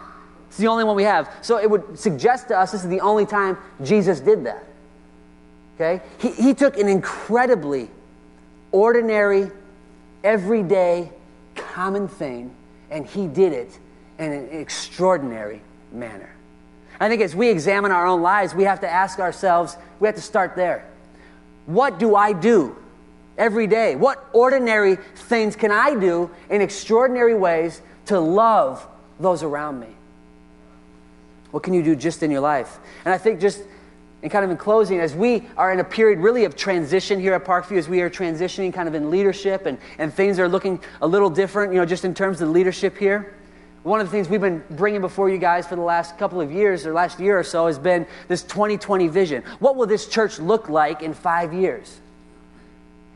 It's 0.49 0.59
the 0.59 0.67
only 0.67 0.83
one 0.83 0.95
we 0.95 1.01
have. 1.01 1.33
So 1.41 1.57
it 1.57 1.67
would 1.67 1.97
suggest 1.97 2.49
to 2.49 2.59
us 2.59 2.73
this 2.73 2.83
is 2.83 2.91
the 2.91 3.01
only 3.01 3.25
time 3.25 3.57
Jesus 3.83 4.19
did 4.19 4.43
that. 4.45 4.63
Okay? 5.77 6.05
He, 6.19 6.29
he 6.29 6.53
took 6.53 6.77
an 6.77 6.87
incredibly 6.87 7.89
ordinary 8.71 9.49
everyday, 10.23 11.12
common 11.55 12.07
thing, 12.07 12.53
and 12.89 13.05
he 13.05 13.27
did 13.27 13.53
it 13.53 13.77
in 14.19 14.31
an 14.31 14.49
extraordinary 14.49 15.62
manner. 15.91 16.29
I 16.99 17.09
think 17.09 17.21
as 17.21 17.36
we 17.36 17.49
examine 17.49 17.91
our 17.91 18.05
own 18.05 18.21
lives, 18.21 18.53
we 18.53 18.63
have 18.63 18.79
to 18.81 18.89
ask 18.89 19.19
ourselves, 19.19 19.75
we 19.99 20.07
have 20.07 20.15
to 20.15 20.21
start 20.21 20.55
there. 20.55 20.86
What 21.65 21.99
do 21.99 22.15
I 22.15 22.33
do 22.33 22.77
every 23.38 23.67
day? 23.67 23.95
What 23.95 24.23
ordinary 24.33 24.95
things 24.95 25.55
can 25.55 25.71
I 25.71 25.95
do 25.95 26.29
in 26.49 26.62
extraordinary 26.62 27.36
ways 27.36 27.81
to 28.05 28.19
love 28.19 28.88
those 29.19 29.43
around 29.43 29.79
me? 29.79 29.88
What 31.51 31.63
can 31.63 31.73
you 31.73 31.83
do 31.83 31.95
just 31.95 32.23
in 32.23 32.31
your 32.31 32.41
life? 32.41 32.79
And 33.05 33.13
I 33.13 33.17
think 33.17 33.39
just 33.39 33.63
and 34.23 34.31
kind 34.31 34.45
of 34.45 34.49
in 34.49 34.57
closing, 34.57 35.01
as 35.01 35.13
we 35.13 35.43
are 35.57 35.73
in 35.73 35.81
a 35.81 35.83
period 35.83 36.19
really 36.19 36.45
of 36.45 36.55
transition 36.55 37.19
here 37.19 37.33
at 37.33 37.43
Parkview, 37.43 37.77
as 37.77 37.89
we 37.89 37.99
are 38.01 38.09
transitioning 38.09 38.73
kind 38.73 38.88
of 38.88 38.95
in 38.95 39.12
leadership 39.12 39.65
and, 39.65 39.77
and 39.97 40.13
things 40.13 40.39
are 40.39 40.47
looking 40.47 40.79
a 41.01 41.07
little 41.07 41.29
different, 41.29 41.73
you 41.73 41.79
know, 41.79 41.86
just 41.86 42.05
in 42.05 42.13
terms 42.13 42.39
of 42.41 42.49
leadership 42.49 42.97
here. 42.97 43.36
One 43.83 43.99
of 43.99 44.07
the 44.07 44.12
things 44.12 44.29
we've 44.29 44.39
been 44.39 44.63
bringing 44.71 45.01
before 45.01 45.29
you 45.29 45.38
guys 45.38 45.67
for 45.67 45.75
the 45.75 45.81
last 45.81 46.17
couple 46.17 46.39
of 46.39 46.53
years, 46.53 46.88
or 46.88 46.93
last 46.93 47.19
year 47.19 47.38
or 47.38 47.43
so, 47.43 47.67
has 47.67 47.77
been 47.77 48.07
this 48.29 48.43
2020 48.43 49.09
vision. 49.09 49.43
What 49.59 49.75
will 49.75 49.88
this 49.88 50.07
church 50.07 50.39
look 50.39 50.69
like 50.69 51.01
in 51.01 51.13
five 51.13 51.53
years? 51.53 51.99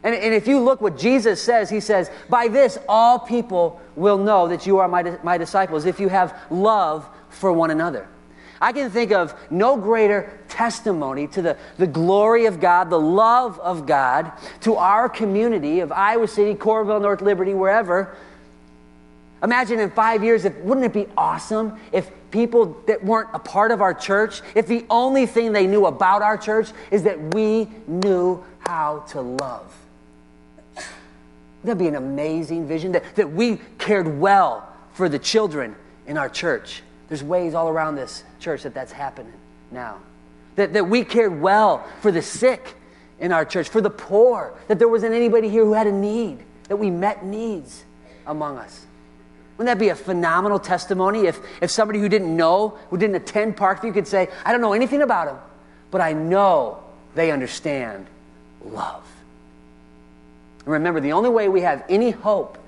And, 0.04 0.14
and 0.14 0.34
if 0.34 0.46
you 0.46 0.60
look 0.60 0.82
what 0.82 0.98
Jesus 0.98 1.42
says, 1.42 1.70
he 1.70 1.80
says, 1.80 2.12
By 2.30 2.50
this 2.50 2.78
all 2.90 3.18
people 3.18 3.80
will 3.96 4.18
know 4.18 4.50
that 4.50 4.68
you 4.68 4.80
are 4.80 4.90
my, 4.90 5.18
my 5.24 5.38
disciples, 5.38 5.86
if 5.86 6.02
you 6.02 6.10
have 6.10 6.38
love 6.50 7.08
for 7.30 7.54
one 7.54 7.72
another. 7.72 8.10
I 8.60 8.72
can 8.72 8.90
think 8.90 9.12
of 9.12 9.36
no 9.50 9.78
greater 9.78 10.38
testimony 10.50 11.28
to 11.28 11.42
the, 11.42 11.58
the 11.78 11.88
glory 11.88 12.46
of 12.46 12.60
God, 12.60 12.90
the 12.90 13.00
love 13.00 13.60
of 13.60 13.86
God 13.86 14.32
to 14.62 14.76
our 14.76 15.08
community 15.08 15.80
of 15.80 15.92
Iowa 15.92 16.28
City, 16.28 16.56
Coralville, 16.56 17.02
North 17.02 17.22
Liberty, 17.22 17.54
wherever. 17.54 18.16
Imagine 19.44 19.80
in 19.80 19.92
five 19.92 20.24
years, 20.24 20.46
if, 20.46 20.56
wouldn't 20.58 20.86
it 20.86 20.94
be 20.94 21.08
awesome 21.16 21.80
if 21.92 22.10
people 22.32 22.82
that 22.88 23.04
weren't 23.04 23.30
a 23.34 23.40
part 23.40 23.72
of 23.72 23.82
our 23.82 23.94
church, 23.94 24.42
if 24.56 24.66
the 24.66 24.86
only 24.90 25.26
thing 25.28 25.54
they 25.54 25.68
knew 25.68 25.86
about 25.86 26.22
our 26.22 26.38
church 26.38 26.72
is 26.90 27.04
that 27.04 27.36
we 27.36 27.68
knew 27.86 28.44
how 28.60 29.00
to 29.10 29.22
love? 29.22 29.74
That'd 31.64 31.78
be 31.78 31.88
an 31.88 31.96
amazing 31.96 32.68
vision 32.68 32.94
that, 32.94 33.16
that 33.16 33.32
we 33.32 33.60
cared 33.78 34.20
well 34.20 34.68
for 34.94 35.10
the 35.10 35.20
children 35.20 35.76
in 36.08 36.18
our 36.18 36.30
church. 36.30 36.82
There's 37.10 37.24
ways 37.24 37.54
all 37.54 37.70
around 37.70 37.96
this 37.96 38.24
church 38.40 38.64
that 38.64 38.74
that's 38.74 38.92
happening 38.92 39.34
now. 39.72 39.98
That, 40.56 40.74
that 40.74 40.90
we 40.90 41.04
cared 41.04 41.40
well 41.40 41.86
for 42.02 42.12
the 42.12 42.22
sick 42.22 42.76
in 43.20 43.32
our 43.32 43.46
church, 43.46 43.70
for 43.70 43.82
the 43.82 43.90
poor, 43.90 44.54
that 44.68 44.80
there 44.80 44.88
wasn't 44.88 45.14
anybody 45.14 45.50
here 45.50 45.64
who 45.64 45.74
had 45.74 45.88
a 45.88 45.92
need, 45.92 46.40
that 46.68 46.78
we 46.78 46.90
met 46.90 47.26
needs 47.26 47.84
among 48.26 48.58
us. 48.58 48.86
Wouldn't 49.58 49.74
that 49.74 49.80
be 49.80 49.90
a 49.90 49.96
phenomenal 49.96 50.60
testimony 50.60 51.26
if, 51.26 51.40
if 51.62 51.72
somebody 51.72 52.00
who 52.00 52.10
didn't 52.10 52.36
know, 52.36 52.78
who 52.90 52.98
didn't 52.98 53.16
attend 53.16 53.58
Parkview, 53.58 53.94
could 53.94 54.08
say, 54.08 54.30
I 54.46 54.52
don't 54.52 54.62
know 54.62 54.74
anything 54.74 55.02
about 55.02 55.28
them, 55.28 55.38
but 55.90 56.02
I 56.02 56.14
know 56.14 56.84
they 57.16 57.32
understand 57.32 58.06
love. 58.64 59.04
And 60.60 60.74
remember, 60.74 61.00
the 61.00 61.14
only 61.14 61.30
way 61.30 61.50
we 61.50 61.62
have 61.62 61.84
any 61.90 62.12
hope 62.12 62.60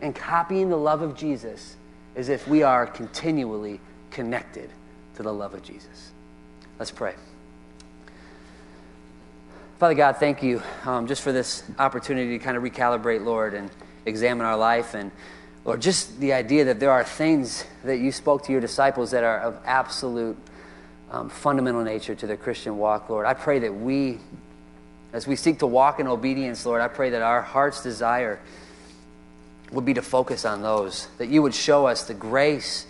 in 0.00 0.12
copying 0.12 0.70
the 0.70 0.76
love 0.76 1.02
of 1.02 1.16
Jesus 1.16 1.76
is 2.16 2.28
if 2.28 2.48
we 2.48 2.62
are 2.62 2.86
continually 2.86 3.80
connected 4.10 4.70
to 5.16 5.22
the 5.22 5.32
love 5.32 5.54
of 5.54 5.62
Jesus. 5.62 6.12
Let's 6.78 6.90
pray. 6.90 7.14
Father 9.78 9.94
God, 9.94 10.16
thank 10.16 10.42
you 10.42 10.62
um, 10.84 11.06
just 11.06 11.22
for 11.22 11.32
this 11.32 11.62
opportunity 11.78 12.38
to 12.38 12.44
kind 12.44 12.56
of 12.56 12.62
recalibrate, 12.62 13.24
Lord, 13.24 13.52
and 13.52 13.70
examine 14.06 14.46
our 14.46 14.56
life. 14.56 14.94
And 14.94 15.10
Lord, 15.66 15.82
just 15.82 16.18
the 16.18 16.32
idea 16.32 16.64
that 16.66 16.80
there 16.80 16.90
are 16.90 17.04
things 17.04 17.64
that 17.84 17.98
you 17.98 18.10
spoke 18.10 18.44
to 18.44 18.52
your 18.52 18.60
disciples 18.60 19.10
that 19.10 19.22
are 19.22 19.40
of 19.40 19.58
absolute 19.66 20.36
um, 21.10 21.28
fundamental 21.28 21.82
nature 21.82 22.14
to 22.14 22.26
the 22.26 22.36
Christian 22.36 22.78
walk, 22.78 23.10
Lord. 23.10 23.26
I 23.26 23.34
pray 23.34 23.58
that 23.60 23.74
we, 23.74 24.18
as 25.12 25.26
we 25.26 25.36
seek 25.36 25.58
to 25.58 25.66
walk 25.66 26.00
in 26.00 26.06
obedience, 26.06 26.64
Lord, 26.64 26.80
I 26.80 26.88
pray 26.88 27.10
that 27.10 27.22
our 27.22 27.42
heart's 27.42 27.82
desire 27.82 28.40
would 29.72 29.84
be 29.84 29.94
to 29.94 30.02
focus 30.02 30.44
on 30.44 30.62
those, 30.62 31.08
that 31.18 31.28
you 31.28 31.42
would 31.42 31.54
show 31.54 31.86
us 31.86 32.04
the 32.04 32.14
grace 32.14 32.86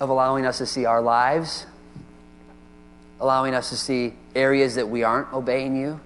of 0.00 0.10
allowing 0.10 0.46
us 0.46 0.58
to 0.58 0.66
see 0.66 0.84
our 0.84 1.00
lives 1.00 1.66
allowing 3.20 3.54
us 3.54 3.70
to 3.70 3.76
see 3.76 4.14
areas 4.34 4.74
that 4.74 4.88
we 4.88 5.02
aren't 5.02 5.32
obeying 5.32 5.76
you, 5.76 6.00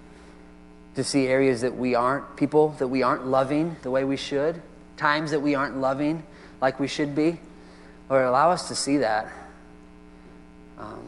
to 0.95 1.05
see 1.05 1.27
areas 1.27 1.63
that 1.63 1.77
we 1.77 1.95
aren't, 1.95 2.37
people 2.37 2.71
that 2.79 2.89
we 2.89 3.03
aren't 3.03 3.27
loving 3.27 3.77
the 3.83 3.91
way 3.91 4.05
we 4.05 4.17
should, 4.17 4.61
times 4.97 5.31
that 5.31 5.41
we 5.41 5.55
aren't 5.55 5.77
loving 5.79 6.23
like 6.61 6.79
we 6.79 6.87
should 6.87 7.15
be. 7.15 7.39
Lord, 8.09 8.25
allow 8.25 8.51
us 8.51 8.69
to 8.69 8.75
see 8.75 8.99
that. 8.99 9.33
Um, 10.79 11.03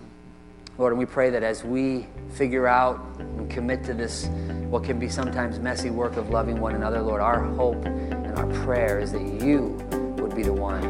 Lord, 0.79 0.93
and 0.93 0.99
we 0.99 1.07
pray 1.07 1.31
that 1.31 1.43
as 1.43 1.65
we 1.65 2.07
figure 2.35 2.67
out 2.67 3.01
and 3.19 3.51
commit 3.51 3.85
to 3.85 3.95
this, 3.95 4.27
what 4.69 4.85
can 4.85 4.99
be 4.99 5.09
sometimes 5.09 5.59
messy 5.59 5.91
work 5.91 6.17
of 6.17 6.31
loving 6.31 6.61
one 6.61 6.75
another, 6.75 7.01
Lord, 7.01 7.21
our 7.21 7.41
hope 7.41 7.85
and 7.85 8.39
our 8.39 8.47
prayer 8.65 8.99
is 8.99 9.13
that 9.13 9.23
you 9.23 9.79
would 10.17 10.35
be 10.35 10.43
the 10.43 10.53
one 10.53 10.83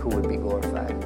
who 0.00 0.08
would 0.08 0.28
be 0.28 0.36
glorified. 0.36 1.05